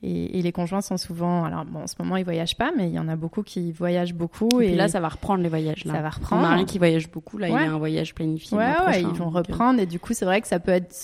[0.03, 2.89] et, et les conjoints sont souvent, alors bon, en ce moment ils voyagent pas, mais
[2.89, 4.61] il y en a beaucoup qui voyagent beaucoup.
[4.61, 5.85] Et Et, puis là, ça va reprendre les voyages.
[5.87, 5.95] Là.
[5.95, 6.43] ça va reprendre.
[6.43, 7.65] mari qui voyage beaucoup, là, il Ouais.
[7.67, 8.59] a un voyage planifié.
[8.59, 10.73] ouais, ouais, prochain, ils vont donc, reprendre et du coup c'est vrai que ça peut
[10.73, 10.95] être,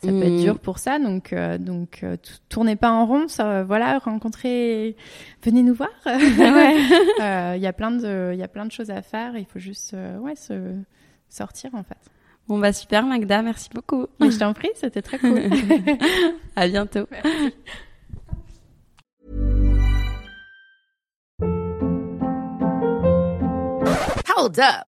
[0.00, 0.22] ça peut Mm.
[0.22, 0.98] être dur pour ça.
[0.98, 2.16] Donc, euh, donc euh,
[2.48, 4.96] tournez pas en rond, ça, voilà, rencontrez,
[5.42, 5.90] venez nous voir.
[6.06, 9.36] Euh, Il y a plein de, il y a plein de choses à faire.
[9.36, 10.72] Il faut juste, euh, ouais, se
[11.28, 11.98] sortir en fait.
[12.46, 14.06] Bon, bah super, Magda, merci beaucoup.
[14.20, 15.38] Mais je t'en prie, c'était très cool.
[16.56, 17.06] à bientôt.
[24.36, 24.87] Hold up.